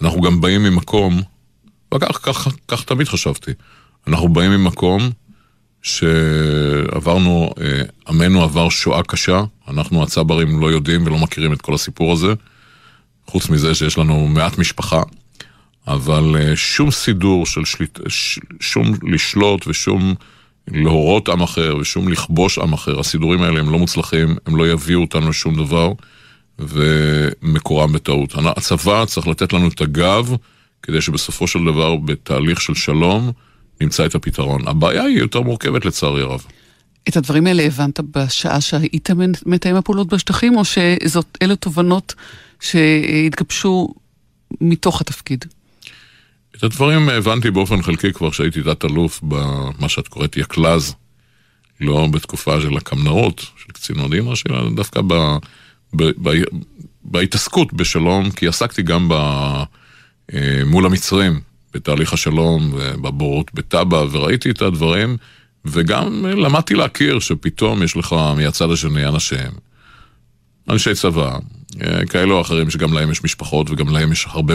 [0.02, 1.22] אנחנו גם באים ממקום,
[1.96, 3.50] וכך כך, כך תמיד חשבתי,
[4.06, 5.10] אנחנו באים ממקום
[5.82, 12.12] שעברנו, אה, עמנו עבר שואה קשה, אנחנו הצברים לא יודעים ולא מכירים את כל הסיפור
[12.12, 12.34] הזה,
[13.26, 15.02] חוץ מזה שיש לנו מעט משפחה,
[15.86, 17.98] אבל אה, שום סידור של שליט,
[18.60, 20.14] שום לשלוט ושום
[20.68, 25.00] להורות עם אחר ושום לכבוש עם אחר, הסידורים האלה הם לא מוצלחים, הם לא יביאו
[25.00, 25.92] אותנו לשום דבר,
[26.58, 28.34] ומקורם בטעות.
[28.36, 30.36] הצבא צריך לתת לנו את הגב,
[30.82, 33.32] כדי שבסופו של דבר, בתהליך של שלום,
[33.80, 34.68] נמצא את הפתרון.
[34.68, 36.44] הבעיה היא יותר מורכבת לצערי הרב.
[37.08, 39.08] את הדברים האלה הבנת בשעה שהיית
[39.46, 42.14] מתאם הפעולות בשטחים, או שאלה תובנות
[42.60, 43.94] שהתגבשו
[44.60, 45.44] מתוך התפקיד?
[46.56, 50.94] את הדברים הבנתי באופן חלקי כבר כשהייתי תת-אלוף במה שאת קוראת יקלז,
[51.80, 55.14] לא בתקופה של הקמנרות, של קצין מודיעין ראשי, אלא דווקא ב,
[55.96, 56.42] ב, ב,
[57.04, 59.14] בהתעסקות בשלום, כי עסקתי גם ב,
[60.66, 61.40] מול המצרים,
[61.74, 65.16] בתהליך השלום, בבורות בטאבה, וראיתי את הדברים,
[65.64, 69.50] וגם למדתי להכיר שפתאום יש לך מהצד השני אנשים,
[70.70, 71.38] אנשי צבא,
[71.82, 74.54] אה, כאלו או אחרים שגם להם יש משפחות וגם להם יש הרבה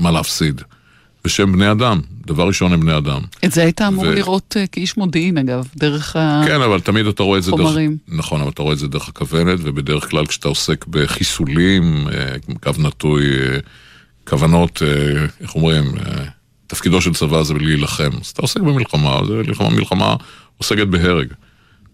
[0.00, 0.62] מה להפסיד.
[1.24, 3.20] ושהם בני אדם, דבר ראשון הם בני אדם.
[3.44, 4.14] את זה היית אמור ו...
[4.14, 6.48] לראות uh, כאיש מודיעין אגב, דרך החומרים.
[6.48, 7.76] כן, אבל תמיד אתה רואה את זה דרך...
[8.08, 12.06] נכון, אבל אתה רואה את זה דרך הכוונת, ובדרך כלל כשאתה עוסק בחיסולים,
[12.62, 13.26] קו נטוי,
[14.28, 16.00] כוונות, uh, איך אומרים, uh,
[16.66, 18.10] תפקידו של צבא זה להילחם.
[18.20, 20.16] אז אתה עוסק במלחמה, זה מלחמה, מלחמה
[20.58, 21.32] עוסקת בהרג.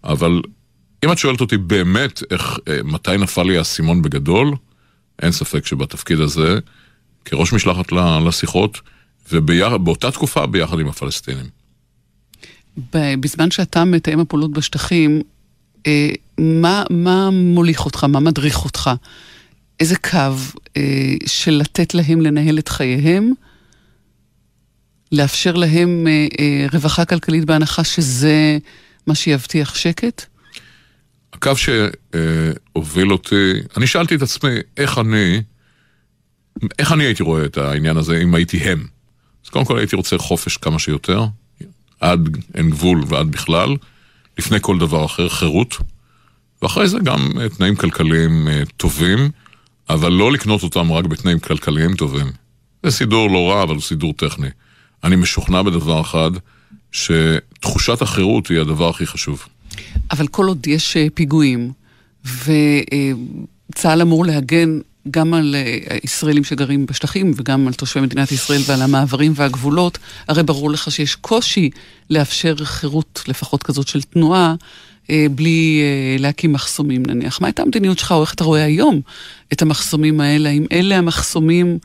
[0.03, 0.41] אבל
[1.05, 4.55] אם את שואלת אותי באמת איך, uh, מתי נפל לי האסימון בגדול,
[5.21, 6.59] אין ספק שבתפקיד הזה,
[7.25, 7.91] כראש משלחת
[8.25, 8.81] לשיחות,
[9.31, 11.45] ובאותה תקופה ביחד עם הפלסטינים.
[12.93, 15.21] בזמן שאתה מתאם הפעולות בשטחים,
[15.87, 18.89] אה, מה, מה מוליך אותך, מה מדריך אותך?
[19.79, 20.33] איזה קו
[20.77, 23.31] אה, של לתת להם לנהל את חייהם,
[25.11, 28.57] לאפשר להם אה, רווחה כלכלית בהנחה שזה
[29.07, 30.25] מה שיבטיח שקט?
[31.33, 35.41] הקו שהוביל אותי, אני שאלתי את עצמי, איך אני,
[36.79, 38.87] איך אני הייתי רואה את העניין הזה אם הייתי הם?
[39.45, 41.25] אז קודם כל הייתי רוצה חופש כמה שיותר,
[41.99, 43.75] עד אין גבול ועד בכלל,
[44.37, 45.77] לפני כל דבר אחר, חירות,
[46.61, 49.29] ואחרי זה גם אה, תנאים כלכליים אה, טובים,
[49.89, 52.27] אבל לא לקנות אותם רק בתנאים כלכליים טובים.
[52.83, 54.49] זה סידור לא רע, אבל סידור טכני.
[55.03, 56.31] אני משוכנע בדבר אחד,
[56.91, 59.45] שתחושת החירות היא הדבר הכי חשוב.
[60.11, 61.71] אבל כל עוד יש אה, פיגועים,
[62.25, 64.79] וצה"ל אמור להגן
[65.11, 69.97] גם על אה, ישראלים שגרים בשטחים וגם על תושבי מדינת ישראל ועל המעברים והגבולות,
[70.27, 71.69] הרי ברור לך שיש קושי
[72.09, 74.55] לאפשר חירות, לפחות כזאת של תנועה,
[75.31, 77.41] בלי אה, להקים מחסומים נניח.
[77.41, 79.01] מה הייתה המדיניות שלך, או איך אתה רואה היום
[79.53, 81.77] את המחסומים האלה, האם אלה המחסומים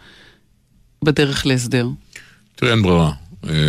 [1.04, 1.88] בדרך להסדר?
[2.54, 3.12] תראה, אין ברירה.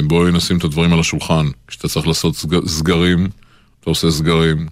[0.04, 1.46] בואי נשים את הדברים על השולחן.
[1.68, 2.36] כשאתה צריך לעשות
[2.66, 3.30] סגרים,
[3.80, 4.68] אתה עושה סגרים.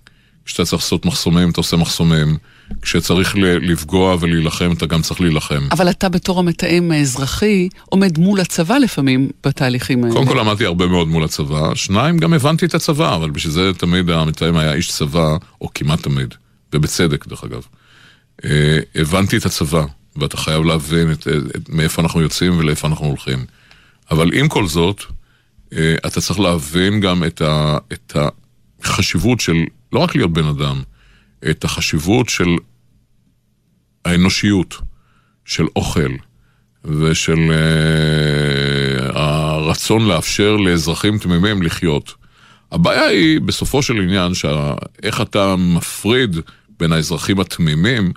[0.46, 2.38] כשאתה צריך לעשות מחסומים, אתה עושה מחסומים.
[2.82, 5.68] כשצריך לפגוע ולהילחם, אתה גם צריך להילחם.
[5.72, 10.16] אבל אתה בתור המתאם האזרחי עומד מול הצבא לפעמים בתהליכים האלה.
[10.16, 13.72] קודם כל עמדתי הרבה מאוד מול הצבא, שניים, גם הבנתי את הצבא, אבל בשביל זה
[13.74, 16.34] תמיד המתאם היה איש צבא, או כמעט תמיד,
[16.74, 17.62] ובצדק דרך אגב.
[18.46, 23.06] אה, הבנתי את הצבא, ואתה חייב להבין את, את, את, מאיפה אנחנו יוצאים ולאיפה אנחנו
[23.06, 23.46] הולכים.
[24.12, 25.04] אבל עם כל זאת,
[25.74, 28.18] אה, אתה צריך להבין גם את, ה, את
[28.84, 29.58] החשיבות של
[29.94, 30.82] לא רק להיות בן אדם,
[31.50, 32.56] את החשיבות של
[34.06, 34.76] האנושיות,
[35.46, 36.12] של אוכל
[36.86, 42.14] ושל uh, הרצון לאפשר לאזרחים תמימים לחיות.
[42.72, 44.32] הבעיה היא בסופו של עניין,
[45.04, 46.36] איך אתה מפריד
[46.80, 48.12] בין האזרחים התמימים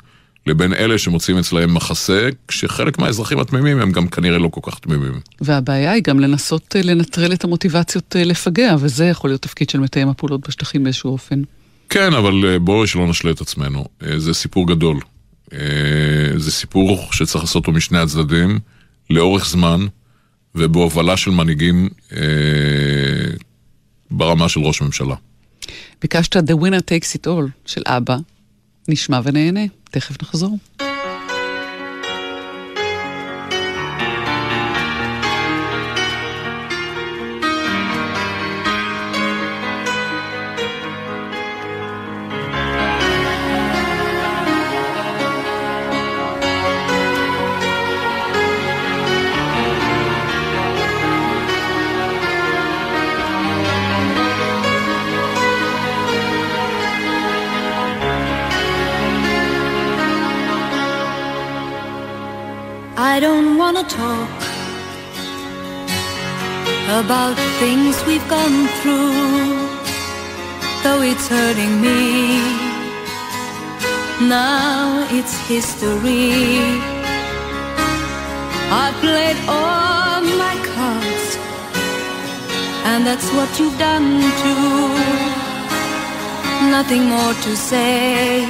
[0.47, 5.21] לבין אלה שמוצאים אצלהם מחסה, כשחלק מהאזרחים התמימים הם גם כנראה לא כל כך תמימים.
[5.41, 9.81] והבעיה היא גם לנסות אה, לנטרל את המוטיבציות אה, לפגע, וזה יכול להיות תפקיד של
[9.81, 11.43] מתאם הפעולות בשטחים באיזשהו אופן.
[11.95, 13.85] כן, אבל אה, בואו שלא נשלה את עצמנו.
[14.03, 15.01] אה, זה סיפור גדול.
[15.53, 15.59] אה,
[16.37, 18.59] זה סיפור שצריך לעשות אותו משני הצדדים,
[19.11, 19.87] לאורך זמן,
[20.55, 21.89] ובהובלה של מנהיגים
[24.11, 25.15] ברמה של ראש ממשלה.
[26.03, 28.17] ביקשת The Winner Takes It All של אבא.
[28.89, 29.65] נשמע ונהנה.
[29.91, 30.59] תכף נחזור.
[67.05, 69.13] About things we've gone through,
[70.83, 72.41] though it's hurting me.
[74.27, 76.81] Now it's history.
[78.85, 81.29] I played all my cards,
[82.91, 84.11] and that's what you've done
[84.43, 84.89] too.
[86.77, 88.47] Nothing more to say,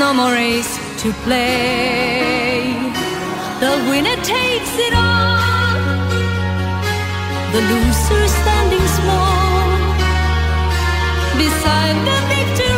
[0.00, 2.70] no more race to play.
[3.62, 5.55] The winner takes it all.
[7.56, 9.70] The loser standing small
[11.38, 12.75] beside the victory.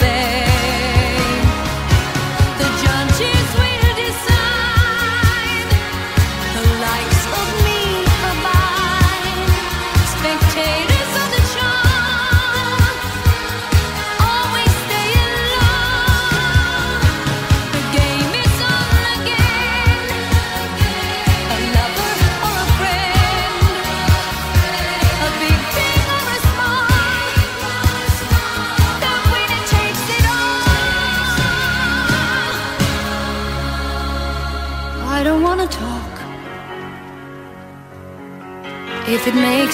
[0.00, 0.49] hacer.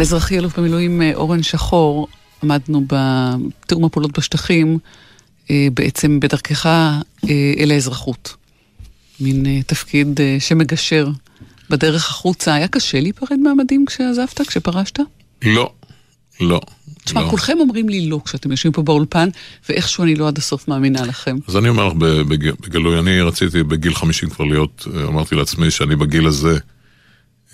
[0.00, 2.08] על אזרחי אלוף במילואים אה, אורן שחור,
[2.42, 4.78] עמדנו בתיאום הפעולות בשטחים,
[5.50, 7.00] אה, בעצם בדרכך אה,
[7.58, 8.34] אל האזרחות.
[9.20, 10.06] מין תפקיד
[10.38, 11.08] שמגשר
[11.70, 12.54] בדרך החוצה.
[12.54, 14.98] היה קשה להיפרד מהמדים כשעזבת, כשפרשת?
[15.44, 15.72] לא,
[16.40, 16.60] לא.
[17.04, 17.28] תשמע, לא.
[17.30, 19.28] כולכם אומרים לי לא כשאתם יושבים פה באולפן,
[19.68, 21.36] ואיכשהו אני לא עד הסוף מאמינה לכם.
[21.48, 25.70] אז אני אומר לך בג- בג- בגלוי, אני רציתי בגיל 50 כבר להיות, אמרתי לעצמי
[25.70, 26.58] שאני בגיל הזה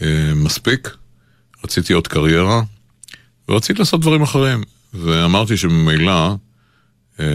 [0.03, 0.88] אה, מספיק,
[1.64, 2.62] רציתי עוד קריירה,
[3.48, 4.62] ורציתי לעשות דברים אחרים.
[4.94, 6.34] ואמרתי שממילא
[7.20, 7.26] אה,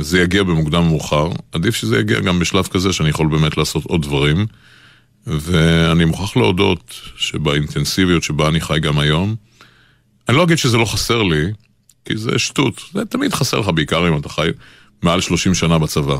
[0.00, 3.84] זה יגיע במוקדם או מאוחר, עדיף שזה יגיע גם בשלב כזה שאני יכול באמת לעשות
[3.84, 4.46] עוד דברים.
[5.26, 9.34] ואני מוכרח להודות שבאינטנסיביות שבה אני חי גם היום,
[10.28, 11.52] אני לא אגיד שזה לא חסר לי,
[12.04, 12.80] כי זה שטות.
[12.94, 14.48] זה תמיד חסר לך, בעיקר אם אתה חי
[15.02, 16.18] מעל 30 שנה בצבא.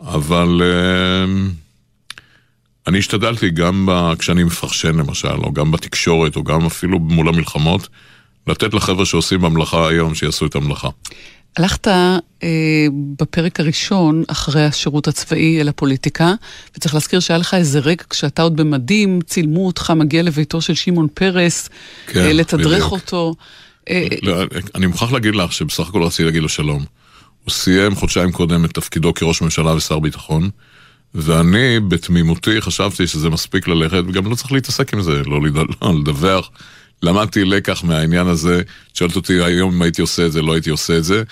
[0.00, 1.50] אבל אה,
[2.86, 7.88] אני השתדלתי גם ב, כשאני מפרשן למשל, או גם בתקשורת, או גם אפילו מול המלחמות,
[8.46, 10.88] לתת לחבר'ה שעושים במלאכה היום, שיעשו את המלאכה.
[11.56, 12.18] הלכת אה,
[13.18, 16.34] בפרק הראשון, אחרי השירות הצבאי, אל הפוליטיקה,
[16.76, 21.06] וצריך להזכיר שהיה לך איזה רגע כשאתה עוד במדים, צילמו אותך מגיע לביתו של שמעון
[21.14, 21.68] פרס,
[22.06, 22.92] כן, אה, לתדרך בדיוק.
[22.92, 23.34] אותו.
[23.90, 24.42] אה, לא,
[24.74, 26.84] אני מוכרח להגיד לך שבסך הכל רציתי להגיד לו שלום.
[27.44, 30.50] הוא סיים חודשיים קודם את תפקידו כראש ממשלה ושר ביטחון,
[31.14, 35.40] ואני בתמימותי חשבתי שזה מספיק ללכת, וגם לא צריך להתעסק עם זה, לא
[35.82, 36.50] לא לדווח.
[37.02, 38.62] למדתי לקח מהעניין הזה,
[38.94, 41.22] שואלת אותי היום אם הייתי עושה את זה, לא הייתי עושה את זה.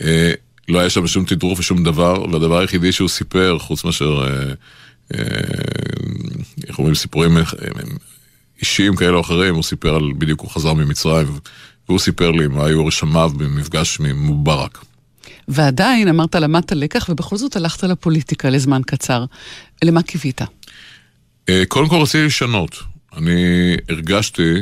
[0.00, 0.32] אה,
[0.68, 4.52] לא היה שם שום תדרוך ושום דבר, והדבר היחידי שהוא סיפר, חוץ מאשר, אה,
[5.14, 5.24] אה,
[6.68, 7.42] איך אומרים, סיפורים אה,
[8.60, 11.26] אישיים כאלה או אחרים, הוא סיפר על, בדיוק הוא חזר ממצרים,
[11.88, 14.84] והוא סיפר לי מה היו רשמיו במפגש ממובארק.
[15.48, 19.24] ועדיין אמרת למדת לקח, ובכל זאת הלכת לפוליטיקה לזמן קצר.
[19.84, 20.40] למה קיווית?
[21.48, 22.76] אה, קודם כל רציתי לשנות.
[23.16, 24.54] אני הרגשתי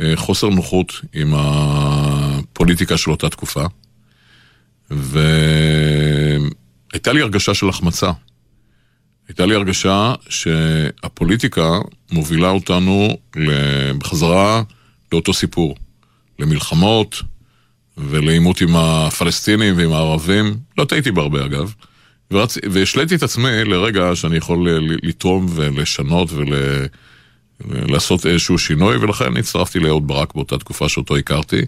[0.00, 3.66] אה, חוסר נוחות עם הפוליטיקה של אותה תקופה,
[4.90, 5.12] והייתה
[7.12, 8.10] לי הרגשה של החמצה.
[9.28, 11.78] הייתה לי הרגשה שהפוליטיקה
[12.12, 13.16] מובילה אותנו
[13.98, 14.62] בחזרה
[15.12, 15.76] לאותו סיפור,
[16.38, 17.22] למלחמות
[17.96, 20.56] ולעימות עם הפלסטינים ועם הערבים.
[20.78, 21.74] לא טעיתי בהרבה אגב.
[22.30, 22.58] ורצ...
[22.70, 24.68] והשליתי את עצמי לרגע שאני יכול
[25.02, 26.54] לתרום ולשנות ול...
[27.70, 31.60] לעשות איזשהו שינוי, ולכן הצטרפתי לאהוד ברק באותה תקופה שאותו הכרתי,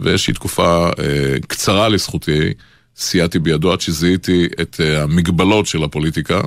[0.00, 2.52] ואיזושהי תקופה אה, קצרה לזכותי,
[2.96, 6.40] סייעתי בידו עד שזיהיתי את אה, המגבלות של הפוליטיקה,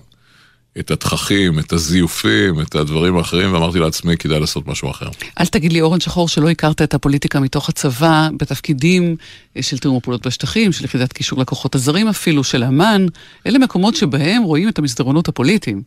[0.79, 5.09] את התככים, את הזיופים, את הדברים האחרים, ואמרתי לעצמי, כדאי לעשות משהו אחר.
[5.39, 9.15] אל תגיד לי, אורן שחור, שלא הכרת את הפוליטיקה מתוך הצבא, בתפקידים
[9.57, 13.05] אה, של תיאום הפעולות בשטחים, של יחידת קישור לכוחות הזרים אפילו, של אמ"ן,
[13.47, 15.81] אלה מקומות שבהם רואים את המסדרונות הפוליטיים.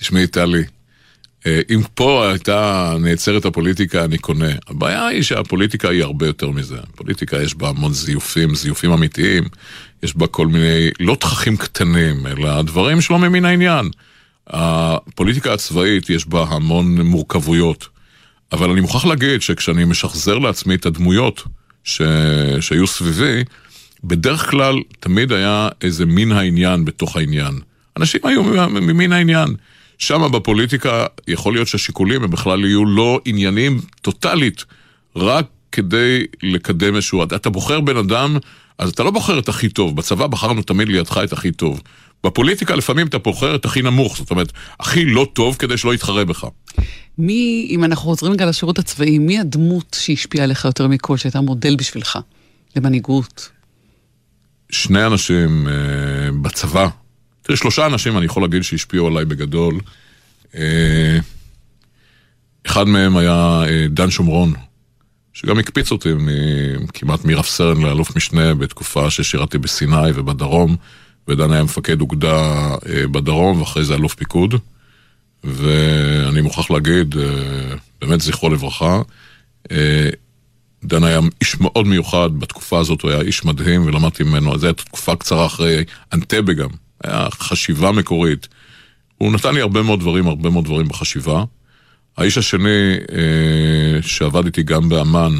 [0.00, 0.62] תשמעי, טלי,
[1.46, 4.50] אה, אם פה הייתה נעצרת הפוליטיקה, אני קונה.
[4.68, 6.76] הבעיה היא שהפוליטיקה היא הרבה יותר מזה.
[6.94, 9.44] פוליטיקה יש בה המון זיופים, זיופים אמיתיים.
[10.02, 13.90] יש בה כל מיני, לא תככים קטנים, אלא דברים שלא ממין העניין.
[14.46, 17.88] הפוליטיקה הצבאית יש בה המון מורכבויות.
[18.52, 21.42] אבל אני מוכרח להגיד שכשאני משחזר לעצמי את הדמויות
[21.84, 22.02] ש...
[22.60, 23.44] שהיו סביבי,
[24.04, 27.54] בדרך כלל תמיד היה איזה מין העניין בתוך העניין.
[27.96, 29.54] אנשים היו ממין העניין.
[29.98, 34.64] שם בפוליטיקה יכול להיות שהשיקולים הם בכלל יהיו לא ענייניים טוטאלית,
[35.16, 37.22] רק כדי לקדם איזשהו...
[37.22, 38.36] אתה בוחר בן אדם,
[38.78, 39.96] אז אתה לא בוחר את הכי טוב.
[39.96, 41.80] בצבא בחרנו תמיד לידך את הכי טוב.
[42.24, 46.24] בפוליטיקה לפעמים אתה בוחר את הכי נמוך, זאת אומרת, הכי לא טוב כדי שלא יתחרה
[46.24, 46.46] בך.
[47.18, 51.76] מי, אם אנחנו חוזרים רגע לשירות הצבאי, מי הדמות שהשפיעה עליך יותר מכל, שהייתה מודל
[51.76, 52.18] בשבילך
[52.76, 53.50] למנהיגות?
[54.70, 55.72] שני אנשים אה,
[56.42, 56.88] בצבא,
[57.42, 59.80] תראה, שלושה אנשים אני יכול להגיד שהשפיעו עליי בגדול.
[60.54, 61.18] אה,
[62.66, 64.52] אחד מהם היה אה, דן שומרון,
[65.32, 66.08] שגם הקפיץ אותי
[66.94, 70.76] כמעט מרב סרן לאלוף משנה בתקופה ששירתי בסיני ובדרום,
[71.28, 74.54] ודן היה מפקד אוגדה אה, בדרום ואחרי זה אלוף פיקוד.
[75.44, 77.14] ואני מוכרח להגיד,
[78.00, 79.02] באמת זכרו לברכה,
[80.84, 84.82] דן היה איש מאוד מיוחד, בתקופה הזאת הוא היה איש מדהים ולמדתי ממנו, זו הייתה
[84.82, 86.68] תקופה קצרה אחרי אנטבה גם,
[87.04, 88.48] היה חשיבה מקורית.
[89.18, 91.44] הוא נתן לי הרבה מאוד דברים, הרבה מאוד דברים בחשיבה.
[92.16, 95.32] האיש השני אה, שעבד איתי גם באמ"ן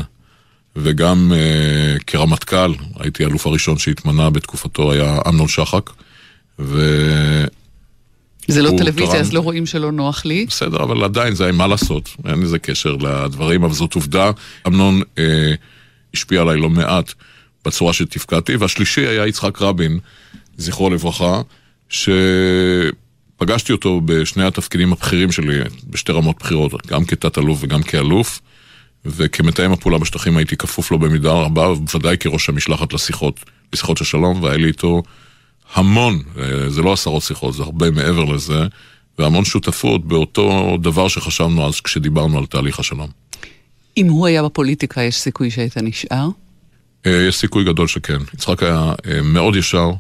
[0.77, 5.91] וגם אה, כרמטכ"ל, הייתי האלוף הראשון שהתמנה בתקופתו, היה אמנון שחק.
[6.59, 7.45] ו...
[8.49, 9.21] זה לא טלוויזיה, תרם...
[9.21, 10.47] אז לא רואים שלא נוח לי.
[10.49, 14.31] בסדר, אבל עדיין זה היה מה לעשות, אין לזה קשר לדברים, אבל זאת עובדה.
[14.67, 15.55] אמנון אה,
[16.15, 17.13] השפיע עליי לא מעט
[17.65, 19.99] בצורה שתפקדתי, והשלישי היה יצחק רבין,
[20.57, 21.41] זכרו לברכה,
[21.89, 25.59] שפגשתי אותו בשני התפקידים הבכירים שלי,
[25.91, 28.41] בשתי רמות בחירות, גם כתת-אלוף וגם כאלוף,
[29.05, 33.41] וכמתאם הפעולה בשטחים הייתי כפוף לו במידה רבה, בוודאי כראש המשלחת לשיחות,
[33.73, 35.03] לשיחות של שלום, והיה לי איתו
[35.75, 36.23] המון,
[36.69, 38.67] זה לא עשרות שיחות, זה הרבה מעבר לזה,
[39.19, 43.09] והמון שותפות באותו דבר שחשבנו אז כשדיברנו על תהליך השלום.
[43.97, 46.29] אם הוא היה בפוליטיקה, יש סיכוי שהיית נשאר?
[47.07, 48.19] אה, יש סיכוי גדול שכן.
[48.35, 49.91] יצחק היה אה, מאוד ישר,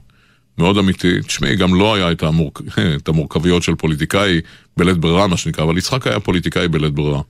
[0.58, 1.22] מאוד אמיתי.
[1.26, 2.52] תשמעי, גם לא היה את, המור...
[2.96, 4.40] את המורכבויות של פוליטיקאי
[4.76, 7.20] בלית ברירה, מה שנקרא, אבל יצחק היה פוליטיקאי בלית ברירה.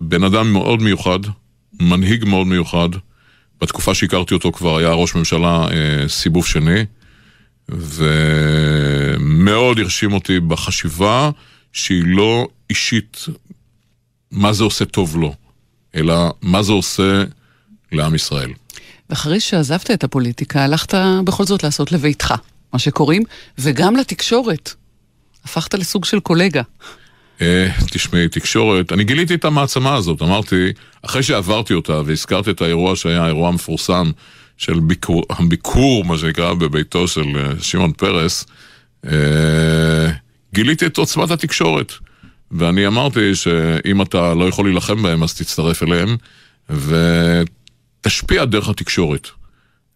[0.00, 1.18] בן אדם מאוד מיוחד,
[1.80, 2.88] מנהיג מאוד מיוחד.
[3.60, 6.84] בתקופה שהכרתי אותו כבר היה ראש ממשלה אה, סיבוב שני,
[7.68, 11.30] ומאוד הרשים אותי בחשיבה
[11.72, 13.26] שהיא לא אישית
[14.30, 15.34] מה זה עושה טוב לו,
[15.94, 17.24] אלא מה זה עושה
[17.92, 18.52] לעם ישראל.
[19.10, 20.94] ואחרי שעזבת את הפוליטיקה, הלכת
[21.24, 22.34] בכל זאת לעשות לביתך,
[22.72, 23.22] מה שקוראים,
[23.58, 24.74] וגם לתקשורת.
[25.44, 26.62] הפכת לסוג של קולגה.
[27.40, 30.72] אה, תשמעי, תקשורת, אני גיליתי את המעצמה הזאת, אמרתי,
[31.02, 34.10] אחרי שעברתי אותה והזכרתי את האירוע שהיה האירוע המפורסם
[34.56, 38.46] של ביקור, הביקור, מה שנקרא, בביתו של אה, שמעון פרס,
[39.06, 40.10] אה,
[40.54, 41.92] גיליתי את עוצמת התקשורת.
[42.50, 46.16] ואני אמרתי שאם אתה לא יכול להילחם בהם, אז תצטרף אליהם,
[46.70, 49.28] ותשפיע דרך התקשורת.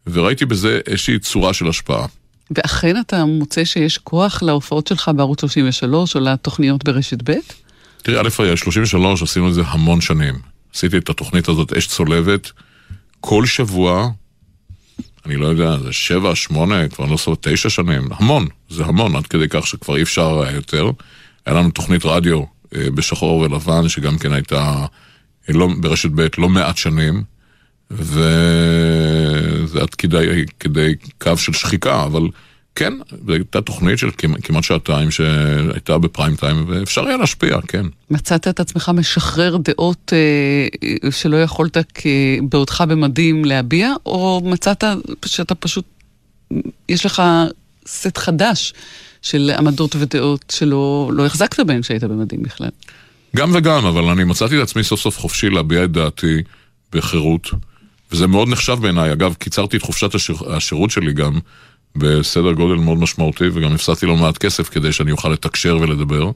[0.06, 2.06] וראיתי בזה איזושהי צורה של השפעה.
[2.50, 7.34] ואכן אתה מוצא שיש כוח להופעות שלך בערוץ 33 או לתוכניות ברשת ב'?
[8.02, 10.34] תראי, א', 33 עשינו את זה המון שנים.
[10.74, 12.52] עשיתי את התוכנית הזאת אש צולבת
[13.20, 14.10] כל שבוע,
[15.26, 19.26] אני לא יודע, זה שבע, שמונה, כבר לא סוף, תשע שנים, המון, זה המון, עד
[19.26, 20.90] כדי כך שכבר אי אפשר יותר.
[21.46, 22.42] היה לנו תוכנית רדיו
[22.74, 24.86] אה, בשחור ולבן, שגם כן הייתה
[25.48, 27.22] אה, לא, ברשת ב' לא מעט שנים.
[29.74, 32.22] וזה עד כדי, כדי קו של שחיקה, אבל
[32.74, 32.92] כן,
[33.26, 34.10] זו הייתה תוכנית של
[34.42, 37.86] כמעט שעתיים שהייתה בפריים טיים, ואפשר היה להשפיע, כן.
[38.10, 41.76] מצאת את עצמך משחרר דעות אה, שלא יכולת
[42.48, 44.84] בעודך במדים להביע, או מצאת
[45.24, 45.84] שאתה פשוט,
[46.88, 47.22] יש לך
[47.86, 48.74] סט חדש
[49.22, 52.68] של עמדות ודעות שלא לא החזקת בהן כשהיית במדים בכלל?
[53.36, 56.42] גם וגם, אבל אני מצאתי את עצמי סוף סוף חופשי להביע את דעתי
[56.92, 57.50] בחירות.
[58.12, 59.12] וזה מאוד נחשב בעיניי.
[59.12, 61.38] אגב, קיצרתי את חופשת השיר, השירות שלי גם
[61.96, 66.30] בסדר גודל מאוד משמעותי, וגם הפסדתי לא מעט כסף כדי שאני אוכל לתקשר ולדבר.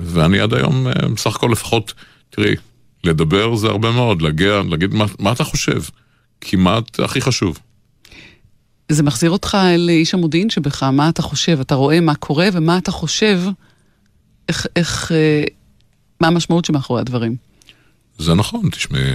[0.00, 1.94] ואני עד היום, אה, בסך הכל לפחות,
[2.30, 2.54] תראי,
[3.04, 5.82] לדבר זה הרבה מאוד, להגיע, להגיד מה, מה אתה חושב,
[6.40, 7.58] כמעט הכי חשוב.
[8.88, 11.60] זה מחזיר אותך אל איש המודיעין שבך, מה אתה חושב?
[11.60, 13.40] אתה רואה מה קורה ומה אתה חושב,
[14.48, 15.44] איך, איך, אה,
[16.20, 17.36] מה המשמעות שמאחורי הדברים.
[18.18, 19.12] זה נכון, תשמעי,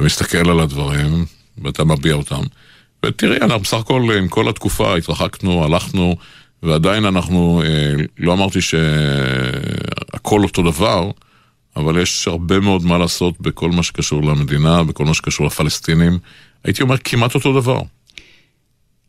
[0.00, 1.24] אתה מסתכל על הדברים
[1.64, 2.42] ואתה מביע אותם.
[3.06, 6.16] ותראי, אנחנו בסך הכל עם כל התקופה התרחקנו, הלכנו,
[6.62, 11.10] ועדיין אנחנו, אה, לא אמרתי שהכל אותו דבר,
[11.76, 16.18] אבל יש הרבה מאוד מה לעשות בכל מה שקשור למדינה, בכל מה שקשור לפלסטינים.
[16.64, 17.82] הייתי אומר כמעט אותו דבר.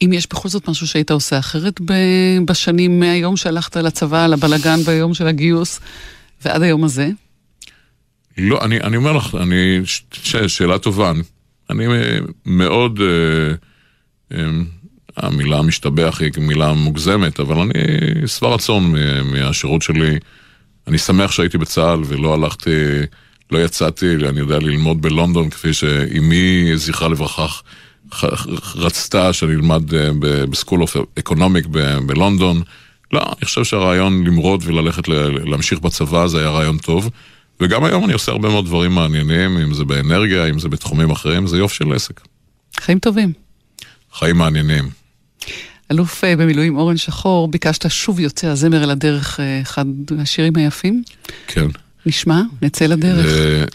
[0.01, 1.81] אם יש בכל זאת משהו שהיית עושה אחרת
[2.45, 5.79] בשנים מהיום שהלכת לצבא, לבלגן ביום של הגיוס,
[6.45, 7.09] ועד היום הזה?
[8.41, 11.11] לא, אני, אני אומר לך, אני, ש, שאלה טובה.
[11.69, 11.85] אני
[12.45, 13.55] מאוד, אה,
[14.37, 14.49] אה,
[15.17, 17.73] המילה משתבח היא מילה מוגזמת, אבל אני
[18.27, 20.17] שבע רצון מהשירות שלי.
[20.87, 22.71] אני שמח שהייתי בצה"ל ולא הלכתי,
[23.51, 27.47] לא יצאתי, אני יודע, ללמוד בלונדון, כפי שאימי, זכרה לברכה,
[28.75, 30.09] רצתה שאני אלמד אה,
[30.49, 31.65] ב School of Economics
[32.05, 32.61] בלונדון.
[33.13, 35.07] לא, אני חושב שהרעיון למרוד וללכת
[35.45, 37.09] להמשיך בצבא זה היה רעיון טוב.
[37.61, 41.47] וגם היום אני עושה הרבה מאוד דברים מעניינים, אם זה באנרגיה, אם זה בתחומים אחרים,
[41.47, 42.21] זה יופי של עסק.
[42.79, 43.33] חיים טובים.
[44.13, 44.89] חיים מעניינים.
[45.91, 49.85] אלוף אה, במילואים אורן שחור, ביקשת שוב יוצא הזמר אל הדרך, אה, אחד
[50.19, 51.03] השירים היפים.
[51.47, 51.67] כן.
[52.05, 53.25] נשמע, נצא לדרך,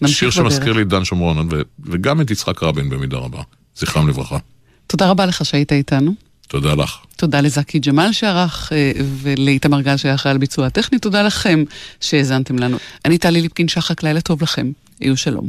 [0.03, 1.49] נמשיך שיר שמזכיר לי את דן שומרון,
[1.85, 3.43] וגם את יצחק רבין במידה רבה.
[3.77, 4.39] זכרם לברכה.
[4.87, 6.15] תודה רבה לך שהיית איתנו.
[6.49, 6.99] תודה לך.
[7.17, 8.93] תודה לזקי ג'מאל שערך אה,
[9.23, 10.99] ולאיתמר גל שהיה אחראי על ביצוע הטכני.
[10.99, 11.65] תודה לכם
[12.01, 12.77] שהאזנתם לנו.
[13.05, 14.71] אני טלי ליפקין שחק, לילה טוב לכם.
[15.01, 15.49] יהיו שלום.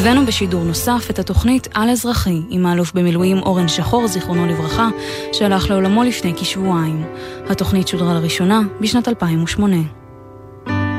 [0.00, 4.88] הבאנו בשידור נוסף את התוכנית על אזרחי עם האלוף במילואים אורן שחור, זיכרונו לברכה,
[5.32, 7.04] שהלך לעולמו לפני כשבועיים.
[7.48, 9.76] התוכנית שודרה לראשונה בשנת 2008.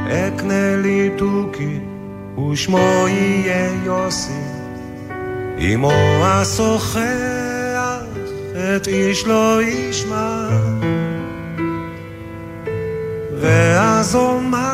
[0.08, 1.80] אקנה לי תוכי
[2.52, 4.42] ושמו יהיה יוסי,
[5.60, 5.92] אמו
[6.24, 7.00] השוחח
[8.54, 10.50] את איש לא ישמע,
[13.42, 14.69] ואז אומר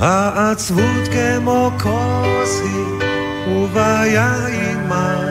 [0.00, 3.08] העצבות כמו כוס היא,
[3.56, 5.28] וביין מר,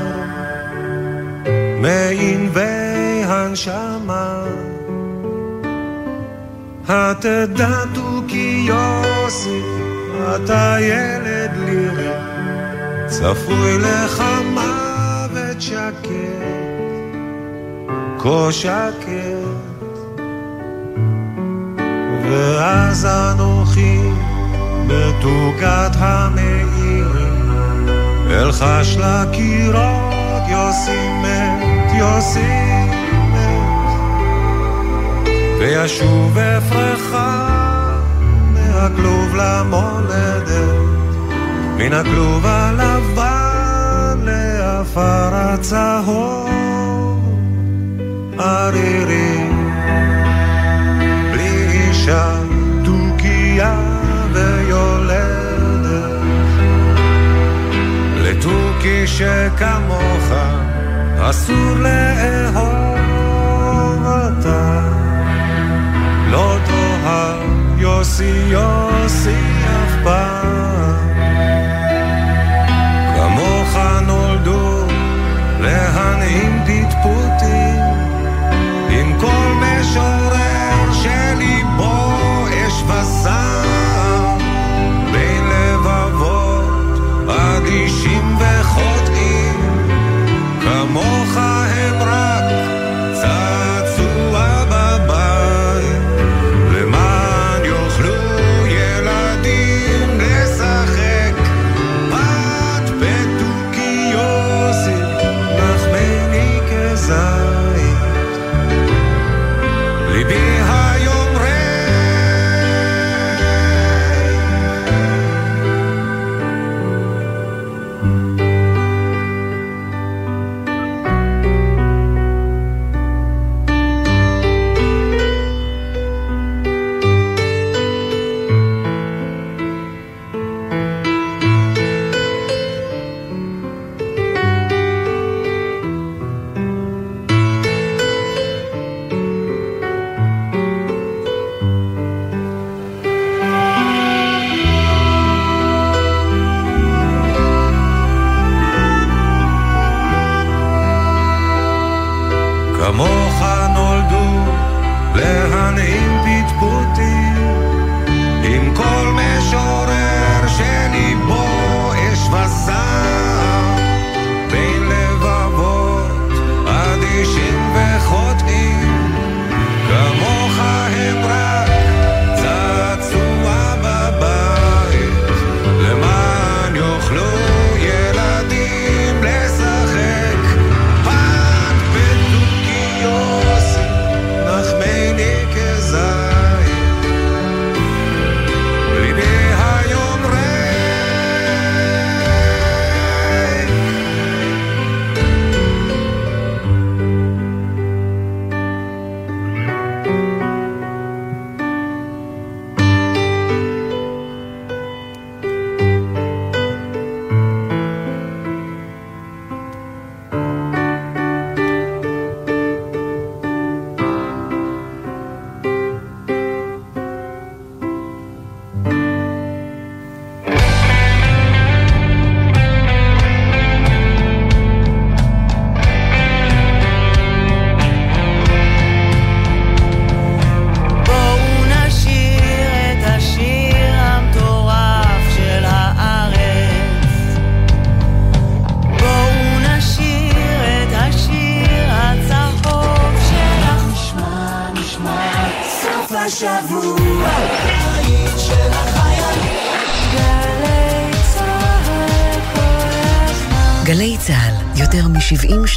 [1.82, 4.44] מענבי הנשמה.
[6.88, 9.62] התדע תוכי יוסי,
[10.36, 12.12] אתה ילד לירי,
[13.08, 16.10] צפוי לך מוות שקט.
[18.20, 19.50] כה שקט.
[22.30, 24.00] ואז אנוכי
[24.90, 27.50] בתוגת המאירים,
[28.32, 32.80] אלחש לקירות יוסי מת, יוסי
[33.34, 34.00] מת,
[35.60, 37.60] וישוב אפרחה
[38.54, 40.80] מהכלוב למולדת,
[41.78, 46.40] מן הכלוב הלבן לעפר הצהוב,
[48.40, 49.50] ערירי,
[51.32, 52.39] בלי אישה,
[58.90, 60.34] לתוכי שכמוך
[61.20, 63.08] אסור לאהוב
[64.06, 64.90] אותה,
[66.30, 67.40] לא תאהב
[67.78, 71.20] יוסי יוסי אף פעם.
[73.16, 73.78] כמוך
[74.08, 74.88] נולדו
[75.60, 76.79] להנעים פטפוטים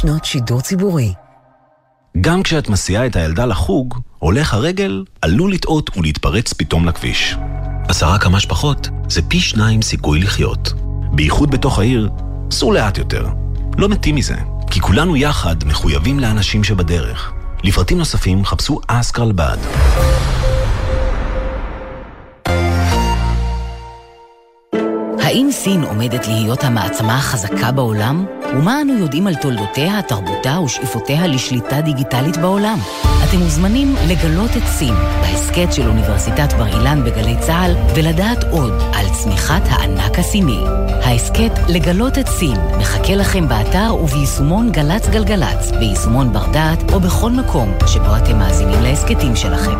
[0.03, 1.13] שנות שידור ציבורי.
[2.21, 7.35] גם כשאת מסיעה את הילדה לחוג, הולך הרגל עלול לטעות ולהתפרץ פתאום לכביש.
[7.87, 10.73] עשרה כמה שפחות זה פי שניים סיכוי לחיות.
[11.11, 12.09] בייחוד בתוך העיר,
[12.51, 13.27] סעו לאט יותר.
[13.77, 14.35] לא מתים מזה,
[14.71, 17.33] כי כולנו יחד מחויבים לאנשים שבדרך.
[17.63, 19.57] לפרטים נוספים חפשו אסקרלבד.
[25.33, 28.25] האם סין עומדת להיות המעצמה החזקה בעולם?
[28.53, 32.79] ומה אנו יודעים על תולדותיה, תרבותה ושאיפותיה לשליטה דיגיטלית בעולם?
[33.29, 39.05] אתם מוזמנים לגלות את סין בהסכת של אוניברסיטת בר אילן בגלי צה"ל ולדעת עוד על
[39.13, 40.59] צמיחת הענק הסיני.
[41.03, 47.31] ההסכת לגלות את סין מחכה לכם באתר וביישומון גל"צ גלגלצ, ביישומון בר דעת או בכל
[47.31, 49.79] מקום שבו אתם מאזינים להסכתים שלכם.